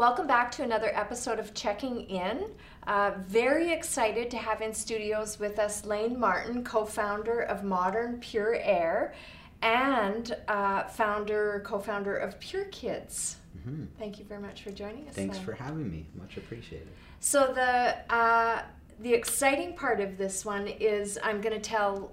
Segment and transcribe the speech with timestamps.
[0.00, 2.46] Welcome back to another episode of Checking In.
[2.86, 8.18] Uh, very excited to have in studios with us Lane Martin, co founder of Modern
[8.18, 9.12] Pure Air
[9.60, 13.36] and uh, founder, co founder of Pure Kids.
[13.58, 13.84] Mm-hmm.
[13.98, 15.14] Thank you very much for joining us.
[15.14, 15.44] Thanks Lane.
[15.44, 16.06] for having me.
[16.18, 16.88] Much appreciated.
[17.20, 18.62] So, the, uh,
[19.00, 22.12] the exciting part of this one is I'm going to tell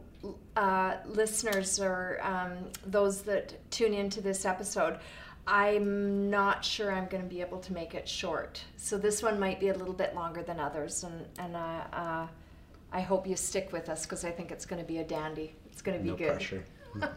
[0.58, 5.00] uh, listeners or um, those that tune into this episode
[5.48, 8.62] I'm not sure I'm going to be able to make it short.
[8.76, 12.28] So this one might be a little bit longer than others, and and uh, uh,
[12.92, 15.56] I hope you stick with us because I think it's going to be a dandy.
[15.72, 16.34] It's going to be no good.
[16.34, 16.66] Pressure.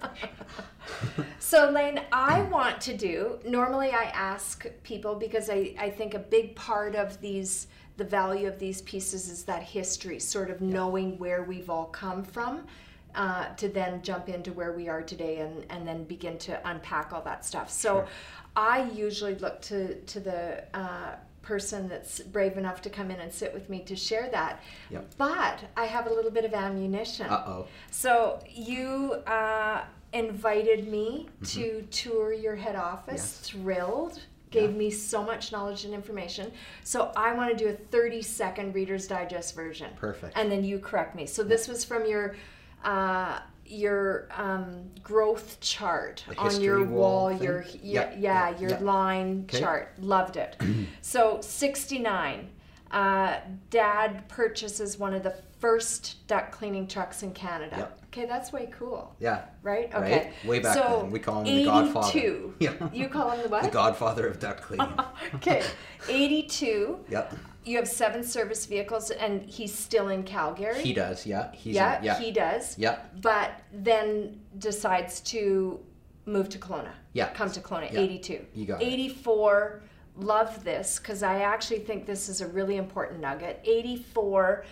[1.40, 3.38] so Lane, I want to do.
[3.44, 7.66] Normally, I ask people because I I think a big part of these
[7.96, 12.22] the value of these pieces is that history, sort of knowing where we've all come
[12.22, 12.66] from
[13.14, 17.12] uh, to then jump into where we are today and, and then begin to unpack
[17.12, 17.70] all that stuff.
[17.70, 18.08] So sure.
[18.56, 23.32] I usually look to, to the uh, person that's brave enough to come in and
[23.32, 24.62] sit with me to share that.
[24.90, 25.10] Yep.
[25.18, 27.26] But I have a little bit of ammunition.
[27.26, 27.66] Uh oh.
[27.90, 29.82] So you uh,
[30.12, 31.44] invited me mm-hmm.
[31.60, 33.50] to tour your head office, yes.
[33.50, 34.20] thrilled
[34.50, 34.76] gave yeah.
[34.76, 36.50] me so much knowledge and information.
[36.82, 39.90] So I want to do a 30 second Reader's Digest version.
[39.96, 40.36] Perfect.
[40.36, 41.26] And then you correct me.
[41.26, 42.34] So this was from your
[42.84, 49.60] uh, your um, growth chart on your wall, wall your yeah, yeah, your line okay.
[49.60, 49.94] chart.
[50.00, 50.56] Loved it.
[51.00, 52.48] so 69.
[52.90, 53.36] Uh,
[53.70, 57.76] dad purchases one of the first duct cleaning trucks in Canada.
[57.76, 57.98] Yep.
[58.06, 59.14] Okay, that's way cool.
[59.20, 59.44] Yeah.
[59.62, 59.94] Right?
[59.94, 60.32] Okay.
[60.42, 60.44] Right?
[60.44, 61.12] Way back so, then.
[61.12, 61.58] We call him 82.
[61.58, 62.40] the Godfather.
[62.58, 62.88] Yeah.
[62.92, 63.62] You call him the what?
[63.62, 64.92] The Godfather of duct cleaning.
[65.36, 65.62] okay.
[66.08, 66.98] 82.
[67.08, 67.34] Yep
[67.64, 70.80] you have seven service vehicles and he's still in Calgary.
[70.82, 71.52] He does, yeah.
[71.52, 72.78] He's yeah, in, yeah, he does.
[72.78, 73.00] Yeah.
[73.20, 75.80] But then decides to
[76.26, 76.92] move to Kelowna.
[77.12, 77.32] Yeah.
[77.32, 78.00] Come to Kelowna, yeah.
[78.00, 78.46] 82.
[78.54, 79.82] You got 84,
[80.16, 80.24] it.
[80.24, 83.60] love this because I actually think this is a really important nugget.
[83.64, 84.64] 84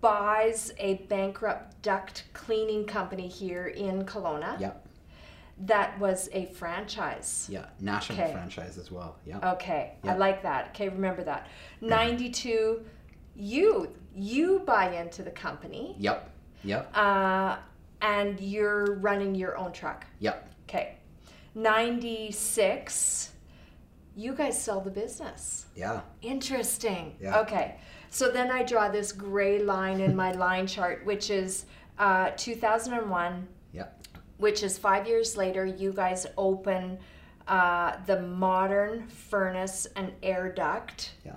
[0.00, 4.60] buys a bankrupt duct cleaning company here in Kelowna.
[4.60, 4.72] Yeah
[5.60, 7.48] that was a franchise.
[7.50, 8.32] Yeah, national okay.
[8.32, 9.16] franchise as well.
[9.26, 9.52] Yeah.
[9.54, 10.68] Okay, I like that.
[10.68, 11.48] Okay, remember that.
[11.80, 12.84] 92,
[13.34, 15.96] you you buy into the company.
[15.98, 16.30] Yep.
[16.64, 16.96] Yep.
[16.96, 17.56] Uh,
[18.00, 20.06] and you're running your own truck.
[20.20, 20.48] Yep.
[20.68, 20.96] Okay.
[21.54, 23.32] 96,
[24.16, 25.66] you guys sell the business.
[25.74, 26.00] Yeah.
[26.22, 27.16] Interesting.
[27.20, 27.40] Yeah.
[27.40, 27.76] Okay.
[28.10, 31.66] So then I draw this gray line in my line chart, which is
[31.98, 33.46] uh, 2001
[34.38, 36.98] which is five years later, you guys open
[37.46, 41.12] uh, the modern furnace and air duct.
[41.24, 41.36] Yeah.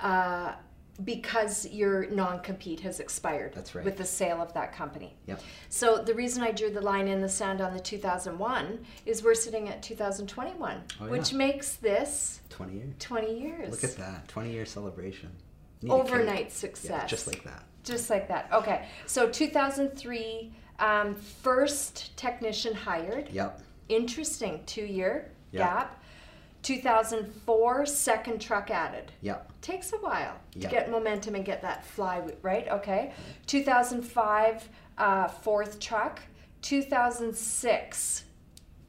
[0.00, 0.54] Uh,
[1.02, 3.84] because your non-compete has expired That's right.
[3.84, 5.16] with the sale of that company.
[5.26, 5.42] Yep.
[5.68, 9.34] So the reason I drew the line in the sand on the 2001 is we're
[9.34, 11.10] sitting at 2021, oh, yeah.
[11.10, 12.94] which makes this 20 years.
[13.00, 13.70] 20 years.
[13.70, 15.30] Look at that, 20 year celebration.
[15.88, 16.90] Overnight success.
[16.90, 17.64] Yeah, just like that.
[17.82, 18.48] Just like that.
[18.52, 18.86] Okay.
[19.06, 23.28] So 2003 um, first technician hired.
[23.30, 23.62] Yep.
[23.88, 25.62] Interesting two year yep.
[25.62, 26.00] gap.
[26.62, 29.12] 2004, second truck added.
[29.20, 29.52] Yep.
[29.60, 30.62] Takes a while yep.
[30.62, 32.66] to get momentum and get that fly, right?
[32.68, 33.12] Okay.
[33.46, 36.20] 2005, uh, fourth truck.
[36.62, 38.24] 2006,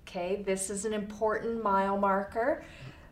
[0.08, 2.64] okay, this is an important mile marker.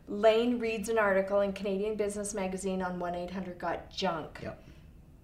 [0.08, 4.40] Lane reads an article in Canadian Business Magazine on 1 800 Got Junk.
[4.42, 4.64] Yep.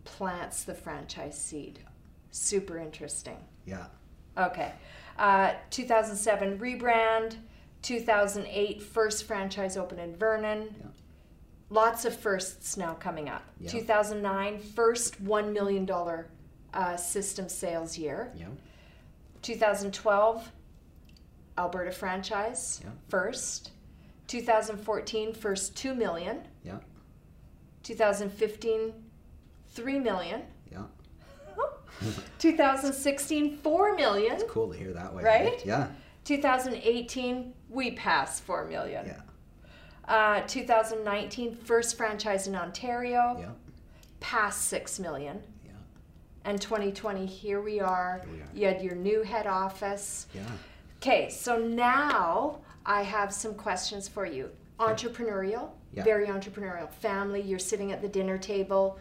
[0.04, 1.80] Plants the franchise seed.
[2.32, 3.38] Super interesting.
[3.66, 3.86] Yeah.
[4.38, 4.72] Okay.
[5.18, 7.36] Uh, 2007 rebrand.
[7.82, 10.76] 2008 first franchise open in Vernon.
[10.80, 10.86] Yeah.
[11.70, 13.44] Lots of firsts now coming up.
[13.60, 13.70] Yeah.
[13.70, 15.90] 2009 first $1 million
[16.74, 18.32] uh, system sales year.
[18.36, 18.48] Yeah.
[19.42, 20.52] 2012
[21.58, 22.92] Alberta franchise yeah.
[23.08, 23.72] first.
[24.28, 26.42] 2014 first 2 million.
[26.64, 26.80] Yeah.
[27.84, 28.94] 2015
[29.72, 30.42] 3 million.
[32.40, 34.34] 2016, 4 million.
[34.34, 35.24] It's cool to hear that way.
[35.24, 35.66] Right?
[35.66, 35.88] Yeah.
[36.26, 39.06] 2018, we passed 4 million.
[39.06, 39.22] Yeah.
[40.08, 43.38] Uh, 2019, first franchise in Ontario.
[43.40, 43.50] Yeah.
[44.20, 45.42] Past 6 million.
[45.66, 45.72] Yeah.
[46.46, 48.22] And 2020, here we are.
[48.26, 48.50] Here we are.
[48.54, 50.28] You had your new head office.
[50.34, 50.42] Yeah.
[50.98, 54.50] Okay, so now I have some questions for you.
[54.80, 56.04] Entrepreneurial, yeah.
[56.04, 56.90] very entrepreneurial.
[56.90, 59.00] Family, you're sitting at the dinner table.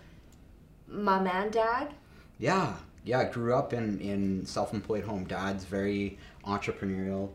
[0.87, 1.94] Mom and dad?
[2.38, 2.75] Yeah,
[3.05, 5.25] yeah, I grew up in, in self-employed home.
[5.25, 7.31] Dad's very entrepreneurial,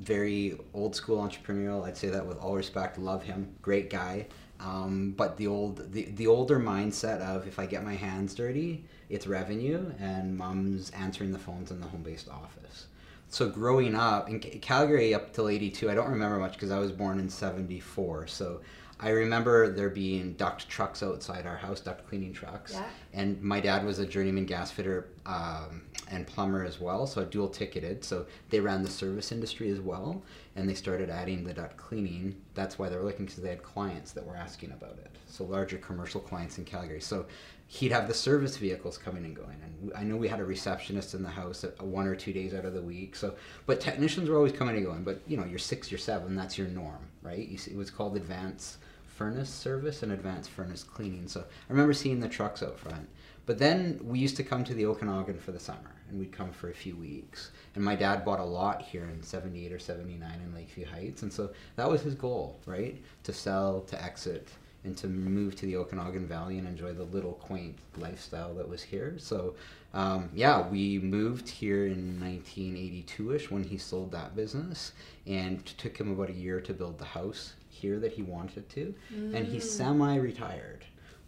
[0.00, 1.84] very old school entrepreneurial.
[1.84, 2.98] I'd say that with all respect.
[2.98, 4.26] Love him, great guy.
[4.58, 8.84] Um, but the old the, the older mindset of if I get my hands dirty,
[9.10, 12.86] it's revenue, and mom's answering the phones in the home based office.
[13.28, 16.90] So growing up in Calgary up till '82, I don't remember much because I was
[16.90, 18.28] born in '74.
[18.28, 18.62] So
[18.98, 22.72] I remember there being duct trucks outside our house, duct cleaning trucks.
[22.72, 22.84] Yeah.
[23.12, 27.48] And my dad was a journeyman gas fitter um, and plumber as well, so dual
[27.48, 28.04] ticketed.
[28.04, 30.22] So they ran the service industry as well,
[30.54, 32.36] and they started adding the duct cleaning.
[32.54, 35.10] That's why they were looking because they had clients that were asking about it.
[35.26, 37.00] So larger commercial clients in Calgary.
[37.02, 37.26] So
[37.66, 39.60] he'd have the service vehicles coming and going.
[39.62, 42.54] And I know we had a receptionist in the house at one or two days
[42.54, 43.14] out of the week.
[43.14, 43.34] So,
[43.66, 45.04] but technicians were always coming and going.
[45.04, 46.34] But you know, you're six, you're seven.
[46.34, 47.46] That's your norm, right?
[47.46, 48.78] You see, it was called advanced
[49.16, 51.26] furnace service and advanced furnace cleaning.
[51.26, 53.08] So I remember seeing the trucks out front.
[53.46, 56.50] But then we used to come to the Okanagan for the summer, and we'd come
[56.50, 57.52] for a few weeks.
[57.76, 61.22] And my dad bought a lot here in 78 or 79 in Lakeview Heights.
[61.22, 63.00] And so that was his goal, right?
[63.22, 64.48] To sell, to exit,
[64.82, 68.82] and to move to the Okanagan Valley and enjoy the little quaint lifestyle that was
[68.82, 69.14] here.
[69.18, 69.54] So,
[69.94, 74.92] um, yeah, we moved here in 1982ish when he sold that business,
[75.24, 78.94] and took him about a year to build the house here that he wanted to,
[79.34, 79.76] and he's mm.
[79.78, 80.84] semi-retired.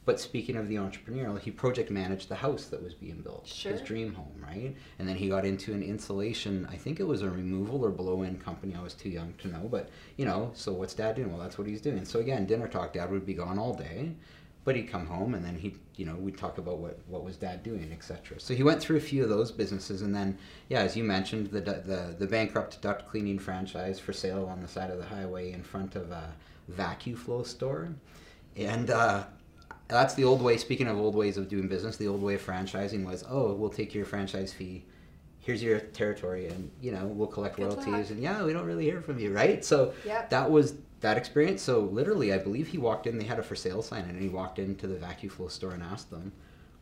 [0.08, 3.72] But speaking of the entrepreneurial, he project managed the house that was being built, Sure.
[3.72, 4.74] his dream home, right?
[4.98, 6.66] And then he got into an insulation.
[6.70, 8.74] I think it was a removal or blow-in company.
[8.74, 10.50] I was too young to know, but you know.
[10.54, 11.30] So what's Dad doing?
[11.30, 12.06] Well, that's what he's doing.
[12.06, 12.94] So again, dinner talk.
[12.94, 14.12] Dad would be gone all day,
[14.68, 17.36] but he'd come home and then he, you know, we'd talk about what what was
[17.38, 18.38] Dad doing, etc.
[18.38, 20.36] So he went through a few of those businesses, and then
[20.68, 24.68] yeah, as you mentioned, the the the bankrupt duct cleaning franchise for sale on the
[24.68, 26.34] side of the highway in front of a
[26.68, 27.88] vacuum flow store,
[28.56, 28.90] and.
[28.90, 29.24] uh
[29.88, 30.58] that's the old way.
[30.58, 33.70] Speaking of old ways of doing business, the old way of franchising was, oh, we'll
[33.70, 34.84] take your franchise fee.
[35.40, 37.86] Here's your territory, and you know we'll collect Good royalties.
[37.86, 38.10] luck.
[38.10, 39.64] And yeah, we don't really hear from you, right?
[39.64, 40.28] So Yep.
[40.28, 41.62] that was that experience.
[41.62, 43.18] So literally, I believe he walked in.
[43.18, 45.82] They had a for sale sign, and he walked into the vacuum flow store and
[45.82, 46.32] asked them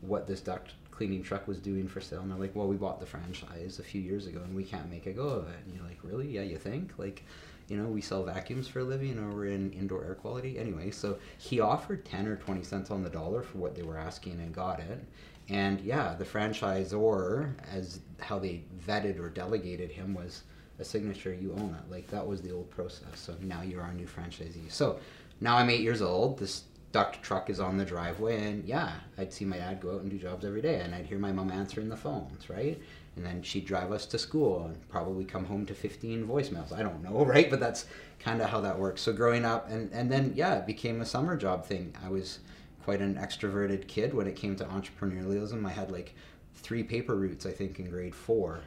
[0.01, 2.21] what this duct cleaning truck was doing for sale.
[2.21, 4.91] And they're like, well, we bought the franchise a few years ago, and we can't
[4.91, 5.59] make a go of it.
[5.65, 6.29] And you're like, really?
[6.29, 6.93] Yeah, you think?
[6.97, 7.25] Like,
[7.69, 10.91] you know, we sell vacuums for a living, or we're in indoor air quality anyway.
[10.91, 14.41] So he offered ten or twenty cents on the dollar for what they were asking,
[14.41, 15.05] and got it.
[15.49, 20.43] And yeah, the franchisor, as how they vetted or delegated him, was
[20.79, 21.35] a signature.
[21.35, 21.91] You own it.
[21.91, 23.09] Like that was the old process.
[23.15, 24.71] So now you're our new franchisee.
[24.71, 24.99] So
[25.41, 26.39] now I'm eight years old.
[26.39, 30.01] This duct truck is on the driveway, and yeah, I'd see my dad go out
[30.01, 32.81] and do jobs every day, and I'd hear my mom answering the phones, right?
[33.17, 36.73] And then she'd drive us to school and probably come home to 15 voicemails.
[36.73, 37.51] I don't know, right?
[37.51, 37.87] But that's
[38.19, 39.03] kind of how that works.
[39.03, 41.95] So growing up, and, and then, yeah, it became a summer job thing.
[42.05, 42.39] I was
[42.85, 45.67] quite an extroverted kid when it came to entrepreneurialism.
[45.67, 46.15] I had like
[46.55, 48.61] three paper routes, I think, in grade four,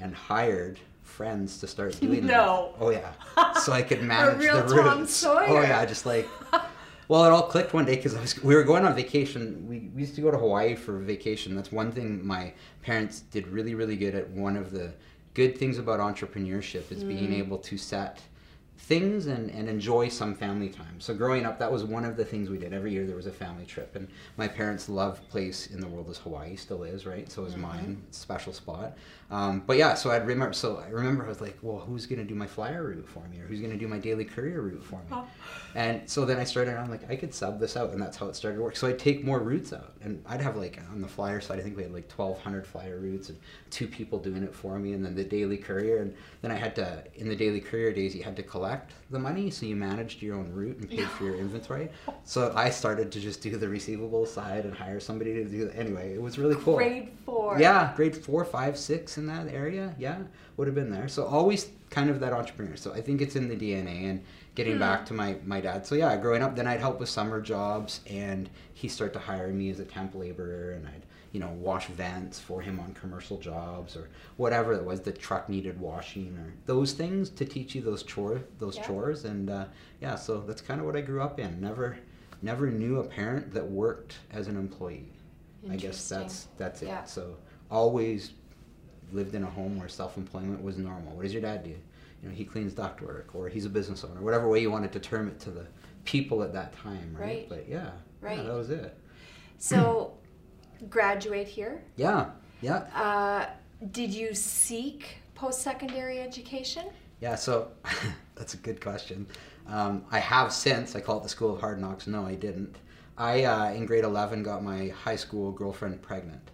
[0.00, 2.26] and hired friends to start doing.
[2.26, 2.74] No.
[2.80, 3.12] Oh, yeah.
[3.60, 5.14] So I could manage real the Tom routes.
[5.14, 5.46] Sawyer.
[5.48, 6.28] Oh, yeah, just like
[7.06, 9.66] well, it all clicked one day because we were going on vacation.
[9.68, 11.54] We, we used to go to Hawaii for vacation.
[11.54, 12.52] That's one thing my
[12.82, 14.28] parents did really really good at.
[14.30, 14.92] One of the
[15.34, 17.38] good things about entrepreneurship is being Mm.
[17.38, 18.20] able to set
[18.76, 20.98] things and, and enjoy some family time.
[21.00, 22.72] So growing up, that was one of the things we did.
[22.72, 26.08] Every year there was a family trip, and my parents' love place in the world
[26.10, 27.30] is Hawaii, still is, right?
[27.30, 28.96] So is mine, special spot.
[29.34, 30.52] Um, but yeah, so I remember.
[30.52, 33.40] So I remember I was like, well, who's gonna do my flyer route for me,
[33.40, 35.16] or who's gonna do my daily courier route for me?
[35.76, 36.76] And so then I started.
[36.76, 38.76] I'm like, I could sub this out, and that's how it started to work.
[38.76, 41.62] So I'd take more routes out, and I'd have like on the flyer side, I
[41.62, 43.38] think we had like 1,200 flyer routes, and
[43.70, 46.76] two people doing it for me, and then the daily courier, and then I had
[46.76, 50.22] to in the daily courier days, you had to collect the money, so you managed
[50.22, 51.88] your own route and paid for your inventory.
[52.26, 55.66] So I started to just do the receivable side and hire somebody to do.
[55.66, 55.74] it.
[55.76, 56.76] Anyway, it was really cool.
[56.76, 57.58] Grade four.
[57.60, 59.94] Yeah, grade four, five, six in that area.
[59.98, 60.18] Yeah,
[60.56, 61.08] would have been there.
[61.08, 62.76] So always kind of that entrepreneur.
[62.76, 64.10] So I think it's in the DNA.
[64.10, 64.22] And
[64.54, 65.86] getting back to my my dad.
[65.86, 69.48] So yeah, growing up, then I'd help with summer jobs, and he started to hire
[69.48, 71.02] me as a temp laborer, and I'd
[71.32, 75.00] you know wash vents for him on commercial jobs or whatever it was.
[75.00, 78.86] The truck needed washing or those things to teach you those chore those Yeah.
[78.86, 79.24] chores.
[79.24, 79.64] And uh,
[80.00, 81.60] yeah, so that's kind of what I grew up in.
[81.60, 81.96] Never
[82.42, 85.08] never knew a parent that worked as an employee.
[85.70, 86.88] I guess that's that's it.
[86.88, 87.04] Yeah.
[87.04, 87.36] So
[87.70, 88.32] always
[89.14, 91.14] lived in a home where self-employment was normal.
[91.14, 91.70] What does your dad do?
[91.70, 94.98] You know, he cleans ductwork, or he's a business owner, whatever way you want to
[95.00, 95.66] term it to the
[96.04, 97.26] people at that time, right?
[97.26, 97.48] Right.
[97.48, 97.90] But yeah,
[98.20, 98.38] Right.
[98.38, 98.96] yeah, that was it.
[99.58, 100.14] So,
[100.90, 101.82] graduate here.
[101.96, 102.30] Yeah,
[102.60, 103.46] yeah, Uh,
[103.90, 106.86] did you seek post-secondary education?
[107.20, 107.34] yeah.
[107.34, 107.68] So
[108.34, 109.26] that's a good question.
[109.66, 110.94] Um, I have since.
[110.96, 112.06] I call it the School of Hard Knocks.
[112.06, 112.76] No, I didn't.
[113.16, 116.50] I uh, in grade eleven got my high school girlfriend pregnant,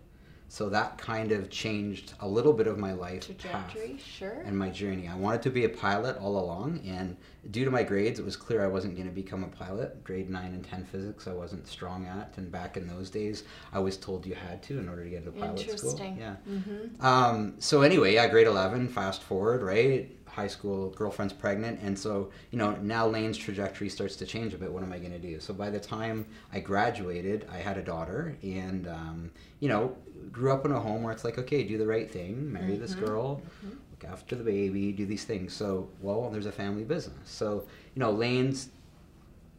[0.51, 3.71] so that kind of changed a little bit of my life path.
[3.71, 4.43] Trajectory, sure.
[4.45, 5.07] and my journey.
[5.07, 7.17] I wanted to be a pilot all along, and
[7.53, 10.03] due to my grades, it was clear I wasn't going to become a pilot.
[10.03, 13.79] Grade 9 and 10 physics, I wasn't strong at, and back in those days, I
[13.79, 15.73] was told you had to in order to get into pilot school.
[15.73, 16.17] Interesting.
[16.19, 16.35] Yeah.
[16.49, 17.07] Mm-hmm.
[17.07, 20.11] Um, so anyway, yeah, grade 11, fast forward, right?
[20.31, 24.59] High school girlfriend's pregnant, and so you know now Lane's trajectory starts to change a
[24.59, 24.73] bit.
[24.73, 25.41] What am I going to do?
[25.41, 29.97] So by the time I graduated, I had a daughter, and um, you know
[30.33, 32.83] grew up in a home where it's like, okay, do the right thing, marry mm-hmm.
[32.83, 33.77] this girl, mm-hmm.
[33.91, 35.53] look after the baby, do these things.
[35.53, 37.31] So well, there's a family business.
[37.31, 38.69] So you know Lane's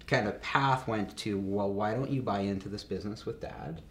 [0.08, 3.82] kind of path went to well, why don't you buy into this business with dad?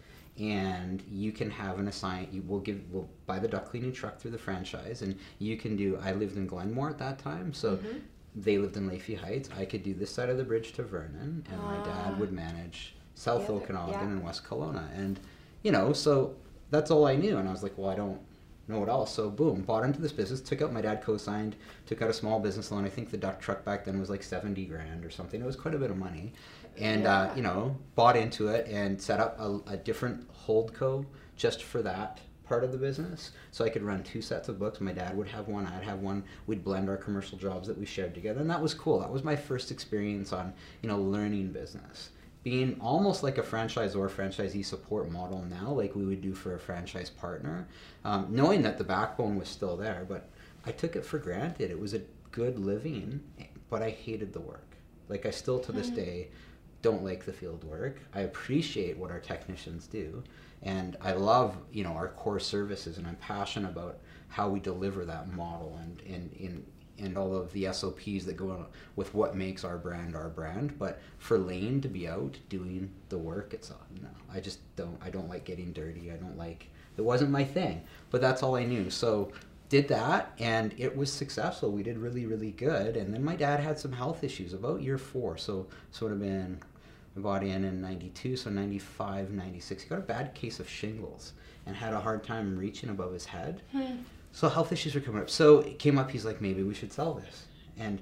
[0.41, 4.19] And you can have an assign you will give will buy the duct cleaning truck
[4.19, 7.75] through the franchise and you can do i lived in glenmore at that time so
[7.75, 7.99] mm-hmm.
[8.35, 9.49] they lived in Lakeview Heights.
[9.57, 12.33] I could do this side of the bridge to Vernon, and my dad would ah.
[12.33, 14.03] manage South yeah, Okanagan yeah.
[14.03, 14.87] and West Kelowna.
[14.97, 15.19] And,
[15.63, 16.35] you know, so
[16.69, 17.37] that's all I knew.
[17.37, 18.19] And I was like, well, I don't
[18.69, 21.57] know what all So, boom, bought into this business, took out my dad co signed,
[21.85, 22.85] took out a small business loan.
[22.85, 25.41] I think the duct truck back then was like 70 grand or something.
[25.41, 26.33] It was quite a bit of money
[26.77, 27.21] and yeah.
[27.21, 31.05] uh, you know bought into it and set up a, a different holdco
[31.35, 32.19] just for that
[32.51, 33.31] part of the business.
[33.51, 34.81] So i could run two sets of books.
[34.81, 36.23] My dad would have one i'd have one.
[36.47, 38.99] We'd blend our commercial jobs that we shared together and that was cool.
[38.99, 42.09] That was my first experience on you know learning business.
[42.43, 46.55] Being almost like a franchise or franchisee support model now like we would do for
[46.55, 47.67] a franchise partner
[48.03, 50.27] um, knowing that the backbone was still there but
[50.65, 51.71] i took it for granted.
[51.71, 53.21] It was a good living
[53.69, 54.75] but i hated the work.
[55.07, 55.95] Like i still to this mm.
[55.95, 56.27] day
[56.81, 57.99] don't like the field work.
[58.13, 60.23] I appreciate what our technicians do,
[60.63, 65.05] and I love you know our core services, and I'm passionate about how we deliver
[65.05, 66.65] that model and and in
[66.99, 70.77] and all of the SOPs that go on with what makes our brand our brand.
[70.77, 74.09] But for Lane to be out doing the work, it's uh, no.
[74.33, 74.97] I just don't.
[75.03, 76.11] I don't like getting dirty.
[76.11, 76.69] I don't like.
[76.97, 77.81] It wasn't my thing.
[78.09, 78.89] But that's all I knew.
[78.89, 79.31] So
[79.71, 81.71] did that and it was successful.
[81.71, 82.97] We did really, really good.
[82.97, 85.37] And then my dad had some health issues about year four.
[85.37, 86.59] So sort of been
[87.15, 89.83] I bought in in 92, so 95, 96.
[89.83, 91.33] He got a bad case of shingles
[91.65, 93.61] and had a hard time reaching above his head.
[93.71, 93.97] Hmm.
[94.31, 95.29] So health issues were coming up.
[95.29, 97.45] So it came up, he's like, maybe we should sell this.
[97.77, 98.01] And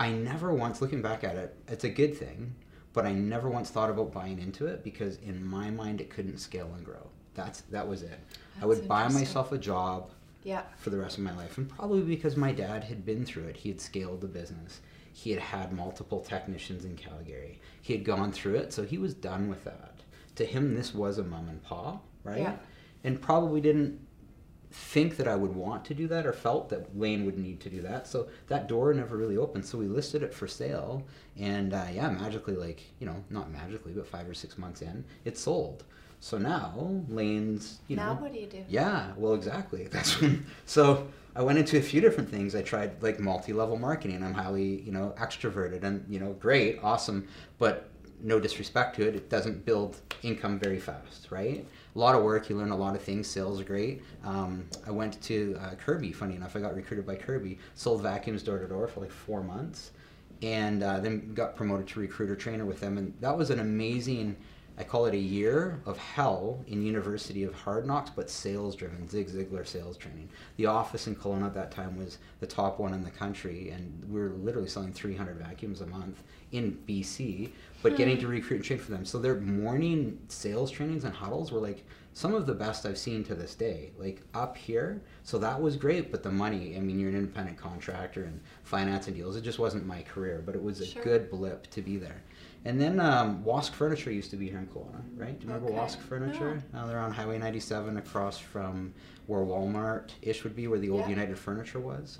[0.00, 2.54] I never once, looking back at it, it's a good thing,
[2.92, 6.38] but I never once thought about buying into it because in my mind it couldn't
[6.38, 7.06] scale and grow.
[7.34, 8.08] That's that was it.
[8.08, 10.10] That's I would buy myself a job
[10.42, 10.62] yeah.
[10.78, 11.58] for the rest of my life.
[11.58, 13.56] And probably because my dad had been through it.
[13.58, 14.80] He had scaled the business
[15.16, 17.58] he had had multiple technicians in Calgary.
[17.80, 20.02] He had gone through it, so he was done with that.
[20.34, 22.40] To him, this was a mom and pa, right?
[22.40, 22.56] Yeah.
[23.02, 23.98] And probably didn't
[24.70, 27.70] think that I would want to do that or felt that Lane would need to
[27.70, 28.06] do that.
[28.06, 29.64] So that door never really opened.
[29.64, 33.92] So we listed it for sale, and uh, yeah, magically, like you know, not magically,
[33.92, 35.84] but five or six months in, it sold.
[36.20, 36.74] So now
[37.08, 38.14] Lane's, you now know.
[38.14, 38.64] Now what do you do?
[38.68, 39.84] Yeah, well, exactly.
[39.90, 40.46] That's when.
[40.64, 42.54] So I went into a few different things.
[42.54, 44.22] I tried like multi-level marketing.
[44.22, 47.90] I'm highly, you know, extroverted and you know, great, awesome, but
[48.22, 51.66] no disrespect to it, it doesn't build income very fast, right?
[51.94, 53.26] A lot of work, you learn a lot of things.
[53.26, 54.02] Sales are great.
[54.24, 56.12] Um, I went to uh, Kirby.
[56.12, 57.58] Funny enough, I got recruited by Kirby.
[57.74, 59.92] Sold vacuums door to door for like four months,
[60.42, 64.36] and uh, then got promoted to recruiter trainer with them, and that was an amazing
[64.78, 69.08] I call it a year of hell in University of Hard Knocks, but sales driven,
[69.08, 70.28] Zig Ziglar sales training.
[70.56, 74.04] The office in Kelowna at that time was the top one in the country, and
[74.10, 77.50] we were literally selling 300 vacuums a month in BC,
[77.82, 77.98] but hmm.
[77.98, 79.06] getting to recruit and train for them.
[79.06, 81.82] So their morning sales trainings and huddles were like
[82.16, 85.02] some of the best I've seen to this day, like up here.
[85.22, 89.06] So that was great, but the money, I mean, you're an independent contractor and finance
[89.06, 91.02] and deals, it just wasn't my career, but it was a sure.
[91.02, 92.22] good blip to be there.
[92.66, 95.38] And then um, Wask Furniture used to be here in Kelowna, right?
[95.38, 95.78] Do you remember okay.
[95.78, 96.60] Wask Furniture?
[96.72, 96.80] No.
[96.80, 98.92] Uh, they're on Highway 97 across from
[99.28, 101.10] where Walmart ish would be, where the old yeah.
[101.10, 102.18] United Furniture was.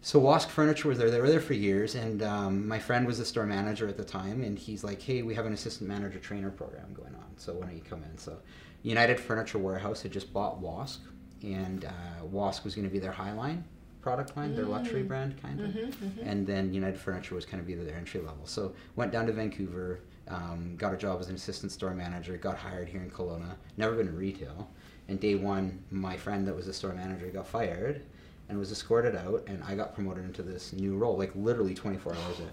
[0.00, 1.10] So Wask Furniture was there.
[1.10, 4.04] They were there for years, and um, my friend was the store manager at the
[4.04, 7.36] time, and he's like, "Hey, we have an assistant manager trainer program going on.
[7.36, 8.38] So why don't you come in?" So
[8.82, 11.02] United Furniture Warehouse had just bought Wask,
[11.42, 13.64] and uh, Wask was going to be their Highline
[14.04, 15.08] product line, their luxury mm.
[15.08, 16.28] brand kind of, mm-hmm, mm-hmm.
[16.28, 18.44] and then United Furniture was kind of either their entry level.
[18.44, 22.58] So went down to Vancouver, um, got a job as an assistant store manager, got
[22.58, 23.54] hired here in Kelowna.
[23.78, 24.68] Never been in retail,
[25.08, 28.02] and day one, my friend that was a store manager got fired,
[28.50, 32.12] and was escorted out, and I got promoted into this new role, like literally 24
[32.12, 32.50] hours in.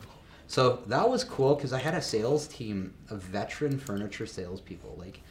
[0.47, 5.21] So that was cool because I had a sales team of veteran furniture salespeople, like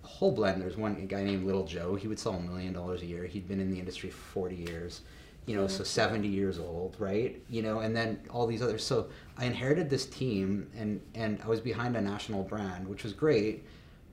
[0.00, 0.62] whole blend.
[0.62, 1.96] There's one guy named Little Joe.
[1.96, 3.26] He would sell a million dollars a year.
[3.26, 5.02] He'd been in the industry 40 years
[5.46, 5.84] you know, so mm-hmm.
[5.84, 7.40] 70 years old, right?
[7.48, 8.84] You know, and then all these others.
[8.84, 13.12] So I inherited this team, and and I was behind a national brand, which was
[13.12, 13.64] great,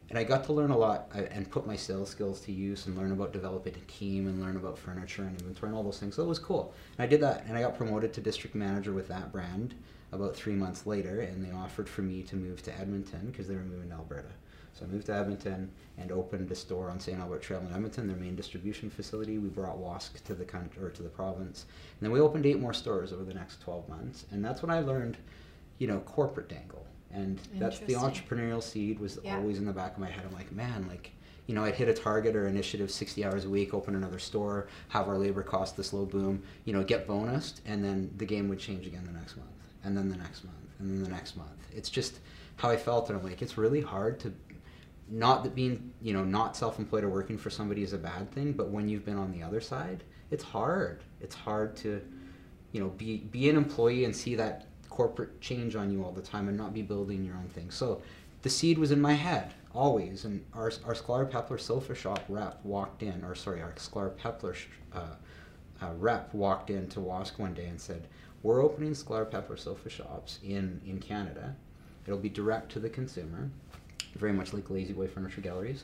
[0.10, 2.96] and I got to learn a lot and put my sales skills to use and
[2.96, 6.16] learn about developing a team and learn about furniture and inventory and all those things.
[6.16, 8.94] So it was cool, and I did that, and I got promoted to district manager
[8.94, 9.74] with that brand
[10.12, 13.56] about three months later, and they offered for me to move to Edmonton because they
[13.56, 14.30] were moving to Alberta.
[14.74, 17.20] So I moved to Edmonton and opened a store on St.
[17.20, 19.38] Albert Trail in Edmonton, their main distribution facility.
[19.38, 21.66] We brought Wask to the country or to the province,
[22.00, 24.26] and then we opened eight more stores over the next 12 months.
[24.32, 25.18] And that's when I learned,
[25.78, 29.38] you know, corporate dangle, and that's the entrepreneurial seed was Yeah.
[29.38, 30.26] always in the back of my head.
[30.28, 31.12] I'm like, man, like.
[31.46, 34.68] You know, I'd hit a target or initiative 60 hours a week, open another store,
[34.88, 38.48] have our labor cost the slow boom, you know, get bonused, and then the game
[38.48, 39.50] would change again the next month,
[39.84, 41.50] and then the next month, and then the next month.
[41.76, 42.20] It's just
[42.56, 44.34] how I felt, and I'm like, it's really hard to
[45.10, 48.54] not that being you know not self-employed or working for somebody is a bad thing
[48.54, 51.04] but when you've been on the other side it's hard.
[51.22, 52.02] It's hard to
[52.72, 56.22] you know be be an employee and see that corporate change on you all the
[56.22, 57.70] time and not be building your own thing.
[57.70, 58.02] So
[58.42, 62.60] the seed was in my head always and our our Sklar Peppler sofa shop rep
[62.64, 64.56] walked in or sorry our Sklar Peppler
[64.92, 65.16] uh,
[65.82, 68.08] uh, rep walked in to Wask one day and said
[68.42, 71.56] we're opening Sklar Peppler sofa shops in in Canada.
[72.08, 73.52] It'll be direct to the consumer
[74.16, 75.84] very much like La-Z-Boy Furniture Galleries.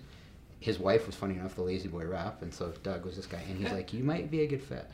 [0.60, 3.58] His wife was funny enough the La-Z-Boy rap, and so Doug was this guy, and
[3.58, 4.90] he's like, "You might be a good fit.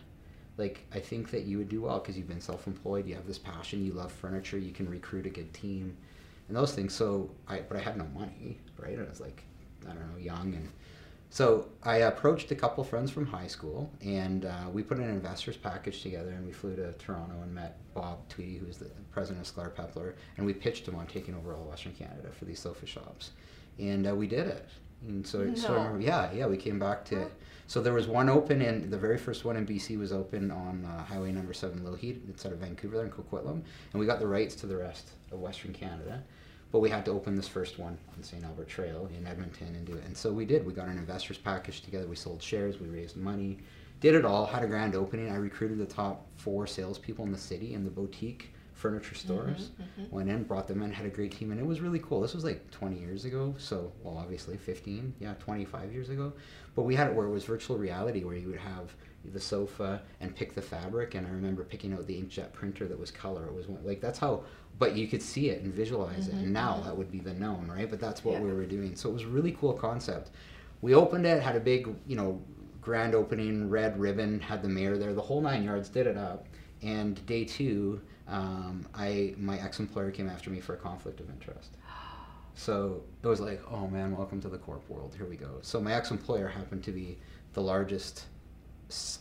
[0.58, 3.39] Like, I think that you would do well because you've been self-employed, you have this
[3.39, 5.98] passion, you love furniture, you can recruit a good team,
[6.48, 8.94] and those things." So I, but I had no money, right?
[8.94, 9.44] And I was like,
[9.86, 10.70] I don't know, young, and
[11.29, 15.58] so I approached a couple friends from high school, and uh, we put an investors
[15.58, 19.53] package together, and we flew to Toronto and met Bob Tweedy, who's the president of
[19.53, 22.86] Sklar Peppler, and we pitched him on taking over all Western Canada for these sofa
[22.86, 23.32] shops,
[23.79, 24.67] and uh, we did it.
[25.08, 25.75] And so, so No.
[25.79, 27.27] remember, yeah, yeah, we came back to.
[27.67, 30.86] So there was one open, and the very first one in BC was open on
[30.86, 32.22] uh, Highway Number Seven, Lougheed.
[32.29, 35.10] It's out of Vancouver, there in Coquitlam, and we got the rights to the rest
[35.32, 36.24] of Western Canada.
[36.75, 38.44] But we had to open this first one on St.
[38.44, 40.03] Albert Trail in Edmonton and do it.
[40.03, 40.65] And so we did.
[40.65, 42.05] We got an investors package together.
[42.05, 42.82] We sold shares.
[42.82, 43.60] We raised money.
[44.01, 44.46] Did it all.
[44.46, 45.32] Had a grand opening.
[45.32, 48.53] I recruited the top four salespeople in the city in the boutique
[48.86, 49.72] furniture stores.
[50.00, 50.12] mhm.
[50.12, 52.22] Went in, brought them in, had a great team, and it was really cool.
[52.22, 53.56] This was like 20 years ago.
[53.58, 56.34] So, well, obviously 15, yeah, 25 years ago.
[56.75, 58.94] But we had it where it was virtual reality, where you would have
[59.34, 61.15] the sofa and pick the fabric.
[61.15, 63.46] And I remember picking out the inkjet printer that was color.
[63.48, 64.43] It was one, like that's how,
[64.78, 66.36] but you could see it and visualize it.
[66.36, 66.84] Mhm, And now mhm.
[66.86, 67.89] that would be the known, right?
[67.89, 68.41] But that's what Yeah.
[68.41, 68.95] we were doing.
[68.95, 70.30] So it was a really cool concept.
[70.82, 72.39] We opened it, had a big, you know,
[72.82, 76.45] grand opening, red ribbon, had the mayor there, the whole nine yards, did it up.
[76.84, 81.72] And day two, um, I my ex-employer came after me for a conflict of interest.
[82.58, 85.14] So it was like, oh man, welcome to the corp world.
[85.18, 85.60] Here we go.
[85.62, 87.18] So my ex-employer happened to be
[87.54, 88.26] the largest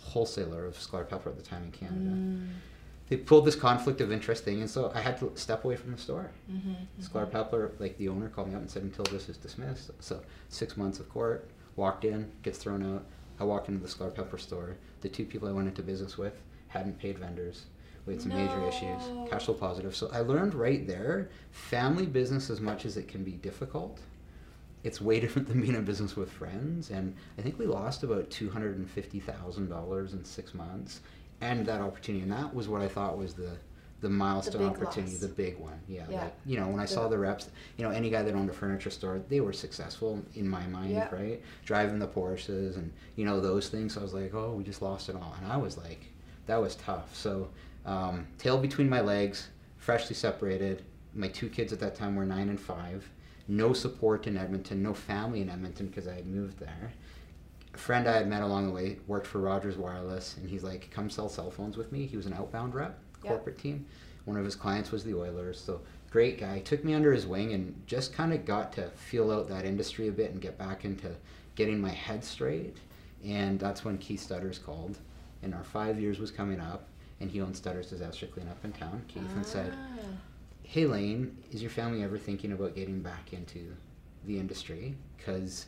[0.02, 2.10] wholesaler of Sklar Pepper at the time in Canada.
[2.10, 2.48] Mm,
[3.08, 5.92] They pulled this conflict of interest thing, and so I had to step away from
[5.92, 6.30] the store.
[6.50, 7.32] mhm, Sklar mhm.
[7.32, 9.90] Peppler, like the owner, called me up and said, until this is dismissed.
[10.00, 13.04] So six months of court, walked in, gets thrown out.
[13.40, 14.76] I walked into the Sklar Pepper store.
[15.00, 17.64] The two people I went into business with hadn't paid vendors.
[18.06, 19.96] We had some major issues, cash flow positive.
[19.96, 23.98] So I learned right there, family business, as much as it can be difficult,
[24.82, 26.90] it's way different than being in business with friends.
[26.90, 31.00] And I think we lost about two hundred and fifty thousand dollars in six months,
[31.40, 32.22] and that opportunity.
[32.22, 33.52] And that was what I thought was the
[34.00, 35.20] the milestone big opportunity, loss.
[35.22, 35.80] the big one.
[35.88, 36.24] Yeah, Yeah.
[36.24, 38.52] like you know when I saw the reps, you know any guy that owned a
[38.52, 41.08] furniture store, they were successful in my mind, Yeah.
[41.14, 41.40] right?
[41.64, 43.94] Driving the Porsches and you know those things.
[43.94, 46.04] So I was like, oh, we just lost it all, and I was like,
[46.44, 47.16] that was tough.
[47.16, 47.48] So
[47.86, 50.82] um, tail between my legs, freshly separated.
[51.14, 53.08] My two kids at that time were nine and five.
[53.46, 56.92] No support in Edmonton, no family in Edmonton because I had moved there.
[57.74, 60.90] A friend I had met along the way worked for Rogers Wireless, and he's like,
[60.90, 63.86] "Come sell cell phones with me." He was an outbound rep, corporate team.
[64.24, 66.60] One of his clients was the Oilers, so great guy.
[66.60, 70.08] Took me under his wing and just kind of got to feel out that industry
[70.08, 71.14] a bit and get back into
[71.56, 72.78] getting my head straight.
[73.24, 74.98] And that's when Keith Stutters called,
[75.42, 76.86] and our five years was coming up,
[77.20, 79.02] and he owned Stutters Disaster Cleanup in town.
[79.08, 80.04] Keith and said, Ah.
[80.62, 83.74] hey Lane, is your family ever thinking about getting back into
[84.26, 84.94] the industry?
[85.16, 85.66] Because,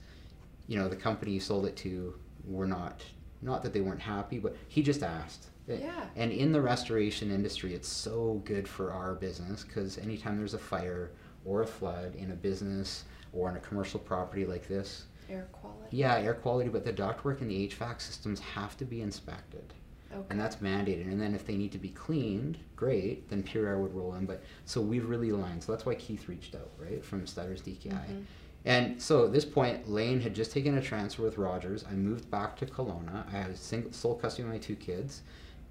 [0.67, 2.15] you know, the company you sold it to
[2.47, 3.03] were not,
[3.43, 5.47] not that they weren't happy, but he just asked.
[5.69, 6.07] Yeah.
[6.15, 10.59] And in the restoration industry, it's so good for our business because anytime there's a
[10.59, 11.11] fire
[11.45, 15.97] or a flood in a business or on a commercial property like this, Air quality.
[15.97, 19.73] yeah, air quality, but the ductwork and the HVAC systems have to be inspected
[20.17, 20.27] Okay.
[20.31, 21.07] and that's mandated.
[21.11, 24.25] And then if they need to be cleaned, great, then Pure Air would roll in.
[24.27, 25.63] But so we've really aligned.
[25.63, 27.91] So that's why Keith reached out, right, from Stutters DKI.
[28.09, 28.25] Mhm.
[28.65, 31.85] And so at this point, Lane had just taken a transfer with Rogers.
[31.89, 33.33] I moved back to Kelowna.
[33.33, 35.23] I was single, sole custody of my two kids.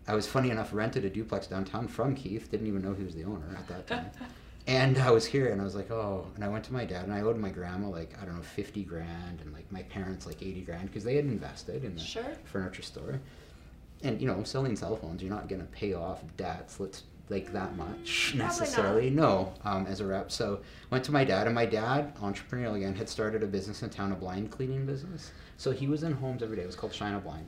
[0.08, 2.50] I was funny enough rented a duplex downtown from Keith.
[2.52, 4.12] Didn't even know he was the owner at that time.
[4.68, 7.04] And I was here and I was like, oh, and I went to my dad
[7.04, 10.26] and I owed my grandma like, I don't know, 50 grand and like my parents
[10.26, 12.24] like 80 grand because they had invested in the Sure.
[12.46, 13.20] furniture store.
[14.06, 16.80] And you know, selling cell phones, you're not going to pay off debts.
[16.80, 18.48] Let's like that much Probably not.
[18.48, 19.10] necessarily.
[19.10, 20.32] No, um, as a rep.
[20.32, 20.60] So
[20.92, 24.12] went to my dad, and my dad, entrepreneurial again, had started a business in town,
[24.12, 25.32] a blind cleaning business.
[25.58, 26.64] So he was in homes every day.
[26.64, 27.48] It was called Shine a Blind.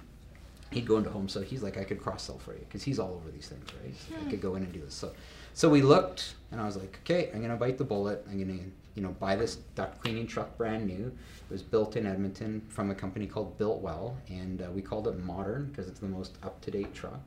[0.71, 2.99] He'd go into homes, so he's like, I could cross sell for you because he's
[2.99, 3.93] all over these things, right?
[3.95, 4.93] So I could go in and do this.
[4.95, 5.13] So,
[5.53, 8.25] so we looked, and I was like, okay, I'm gonna bite the bullet.
[8.29, 8.59] I'm gonna,
[8.97, 11.05] you know, buy this duct cleaning truck brand new.
[11.05, 15.07] It was built in Edmonton from a company called Built Well, and uh, we called
[15.07, 17.21] it Modern because it's the most up to date truck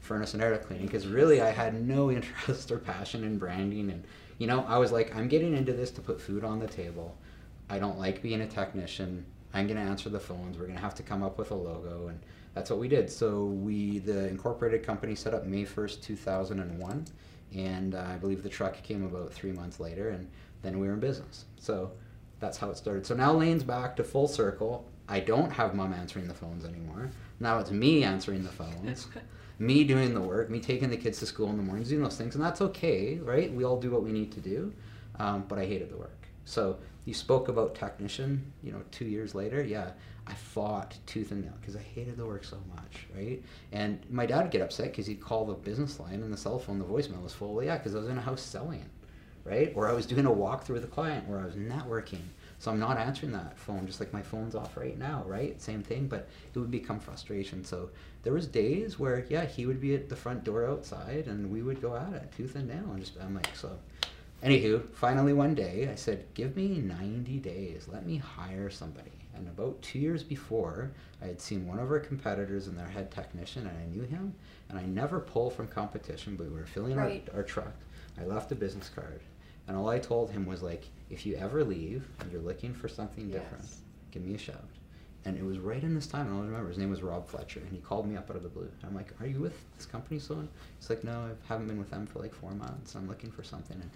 [0.00, 3.90] furnace and air duct cleaning because really I had no interest or passion in branding
[3.90, 4.04] and
[4.36, 7.16] you know I was like I'm getting into this to put food on the table.
[7.70, 9.24] I don't like being a technician.
[9.54, 10.58] I'm gonna answer the phones.
[10.58, 12.20] We're gonna have to come up with a logo and
[12.54, 13.08] that's what we did.
[13.08, 17.06] So we the incorporated company set up May 1st 2001
[17.54, 20.28] and uh, I believe the truck came about three months later and
[20.64, 21.92] then we were in business so
[22.40, 25.92] that's how it started so now Lane's back to full circle I don't have mom
[25.92, 29.08] answering the phones anymore now it's me answering the phones
[29.58, 32.16] me doing the work, me taking the kids to school in the mornings, doing those
[32.16, 33.52] things, and that's okay, right?
[33.52, 34.72] We all do what we need to do,
[35.18, 36.26] um, but I hated the work.
[36.44, 39.92] So you spoke about technician, you know, two years later, yeah,
[40.26, 43.42] I fought tooth and nail because I hated the work so much, right?
[43.72, 46.58] And my dad would get upset because he'd call the business line and the cell
[46.58, 47.54] phone, the voicemail was full.
[47.54, 48.86] Well, yeah, because I was in a house selling,
[49.44, 49.72] right?
[49.74, 52.22] Or I was doing a walkthrough with a client, or I was networking.
[52.58, 55.60] So I'm not answering that phone, just like my phone's off right now, right?
[55.60, 57.64] Same thing, but it would become frustration.
[57.64, 57.90] So
[58.22, 61.62] there was days where, yeah, he would be at the front door outside, and we
[61.62, 63.70] would go at it tooth and nail, and just I'm like, so.
[64.42, 69.10] Anywho, finally one day I said, give me 90 days, let me hire somebody.
[69.34, 73.10] And about two years before, I had seen one of our competitors and their head
[73.10, 74.34] technician, and I knew him.
[74.68, 77.26] And I never pull from competition, but we were filling Right.
[77.32, 77.72] our, our truck.
[78.20, 79.20] I left a business card,
[79.68, 82.88] and all I told him was like, if you ever leave and you're looking for
[82.88, 83.80] something different, Yes.
[84.10, 84.64] give me a shout.
[85.26, 87.60] And it was right in this time, and I'll remember his name was Rob Fletcher,
[87.60, 88.70] and he called me up out of the blue.
[88.86, 90.48] I'm like, "Are you with this company, so?" on?"
[90.78, 92.94] He's like, "No, I haven't been with them for like four months.
[92.94, 93.90] I'm looking for something." And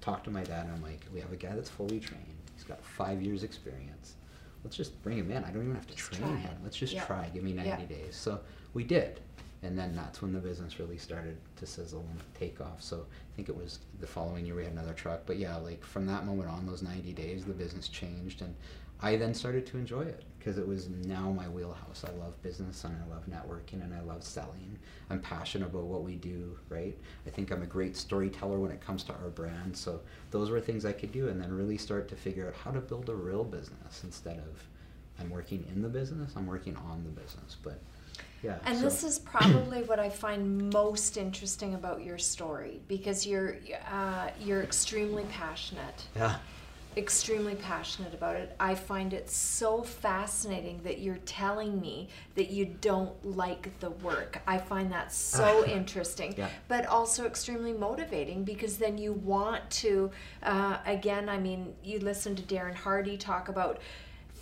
[0.00, 2.36] talked to my dad, and I'm like, "We have a guy that's fully trained.
[2.54, 4.14] He's got five years experience.
[4.62, 5.42] Let's just bring him in.
[5.42, 6.54] I don't even have to train him.
[6.62, 7.04] Let's just Yeah.
[7.06, 7.28] try.
[7.30, 7.86] Give me 90 Yeah.
[7.88, 8.40] days." So
[8.72, 9.20] we did,
[9.62, 12.82] and then that's when the business really started to sizzle and take off.
[12.82, 15.22] So I think it was the following year we had another truck.
[15.24, 18.54] But yeah, like from that moment on, those 90 days, the business changed, and
[19.00, 22.04] I then started to enjoy it because it was now my wheelhouse.
[22.04, 24.78] I love business and I love networking and I love selling.
[25.10, 26.96] I'm passionate about what we do, right?
[27.26, 29.76] I think I'm a great storyteller when it comes to our brand.
[29.76, 32.70] So those were things I could do and then really start to figure out how
[32.70, 34.64] to build a real business instead of
[35.20, 37.56] I'm working in the business, I'm working on the business.
[37.62, 37.80] But
[38.42, 38.58] yeah.
[38.64, 43.56] And so- this is probably what I find most interesting about your story because you're
[43.90, 46.36] uh, you're extremely passionate, Yeah.
[46.96, 48.54] extremely passionate about it.
[48.60, 54.42] I find it so fascinating that you're telling me that you don't like the work.
[54.46, 56.48] I find that so interesting, Yeah.
[56.68, 60.10] but also extremely motivating because then you want to.
[60.42, 63.78] Uh, again, I mean, you listen to Darren Hardy talk about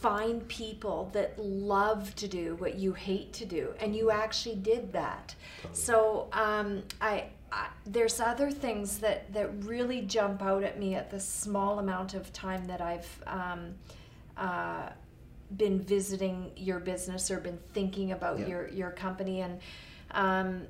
[0.00, 4.92] find people that love to do what you hate to do and you actually did
[4.92, 5.34] that
[5.72, 11.10] so um, I, I there's other things that that really jump out at me at
[11.10, 13.74] the small amount of time that i've um,
[14.36, 14.88] uh,
[15.56, 18.46] been visiting your business or been thinking about Yeah.
[18.46, 19.58] your your company and
[20.12, 20.66] um,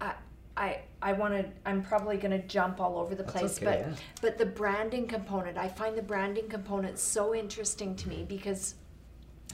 [0.00, 0.14] I
[0.56, 3.84] I I want to I'm probably going to jump all over the That's place okay,
[3.86, 8.74] but but the branding component I find the branding component so interesting to me because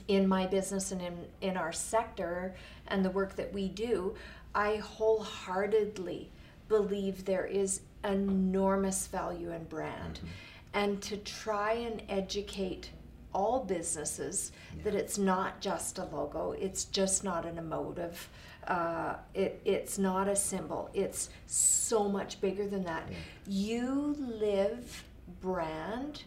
[0.09, 2.55] in my business and in in our sector
[2.89, 4.15] and the work that we do
[4.55, 6.31] I wholeheartedly
[6.69, 10.15] believe there is enormous value in brand.
[10.19, 10.27] Mm-hmm.
[10.75, 12.91] and to try and educate
[13.35, 14.53] all businesses
[14.85, 18.29] that it's not just a logo it's just not an emotive
[18.69, 23.17] uh, it, it's not a symbol it's so much bigger than that Yeah.
[23.47, 25.05] you live
[25.41, 26.23] brand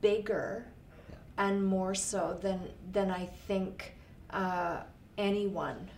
[0.00, 0.66] bigger
[1.10, 1.16] Yeah.
[1.38, 2.60] and more so than
[2.92, 3.94] than I think
[4.30, 4.80] uh,
[5.18, 5.90] anyone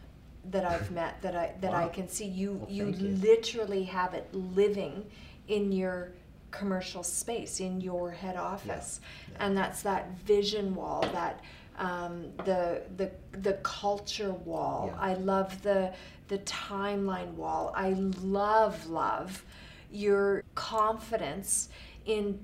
[0.50, 3.08] that I've met that I that I can see you Well, you you.
[3.16, 5.04] literally have it living
[5.48, 6.12] in your
[6.50, 9.00] commercial space in your head office
[9.32, 9.36] Yeah.
[9.46, 11.40] and that's that vision wall that
[11.78, 15.00] um, the the the culture wall Yeah.
[15.00, 15.92] I love the
[16.28, 17.90] the timeline wall I
[18.22, 19.44] love love
[19.90, 21.68] your confidence
[22.06, 22.38] in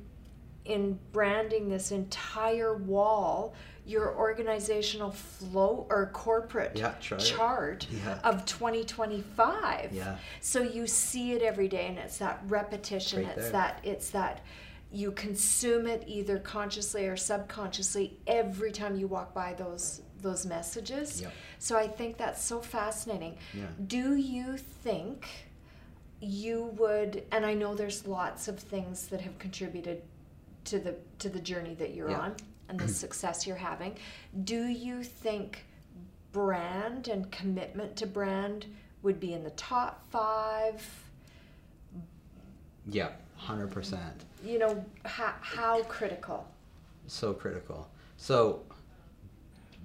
[0.65, 3.55] in branding this entire wall
[3.87, 7.87] your organizational flow or corporate Yeah, chart.
[7.91, 8.19] Yeah.
[8.23, 10.17] of 2025 Yeah.
[10.41, 13.53] so you see it every day and it's that repetition Right it's there.
[13.53, 14.41] that it's that
[14.93, 21.21] you consume it either consciously or subconsciously every time you walk by those those messages
[21.23, 21.33] Yep.
[21.59, 23.67] so i think that's so fascinating Yeah.
[23.87, 25.27] do you think
[26.21, 30.03] you would and i know there's lots of things that have contributed
[30.65, 32.19] to the to the journey that you're Yeah.
[32.21, 32.37] on
[32.69, 33.97] and the success you're having
[34.45, 35.65] do you think
[36.33, 38.67] brand and commitment to brand
[39.03, 40.85] would be in the top five
[42.87, 43.11] Yeah,
[43.47, 44.25] hundred percent.
[44.45, 46.47] you know how, how critical
[47.07, 47.89] So critical.
[48.17, 48.63] So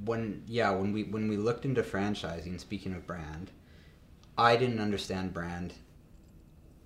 [0.04, 3.52] when yeah when we when we looked into franchising, speaking of brand,
[4.38, 5.74] I didn't understand brand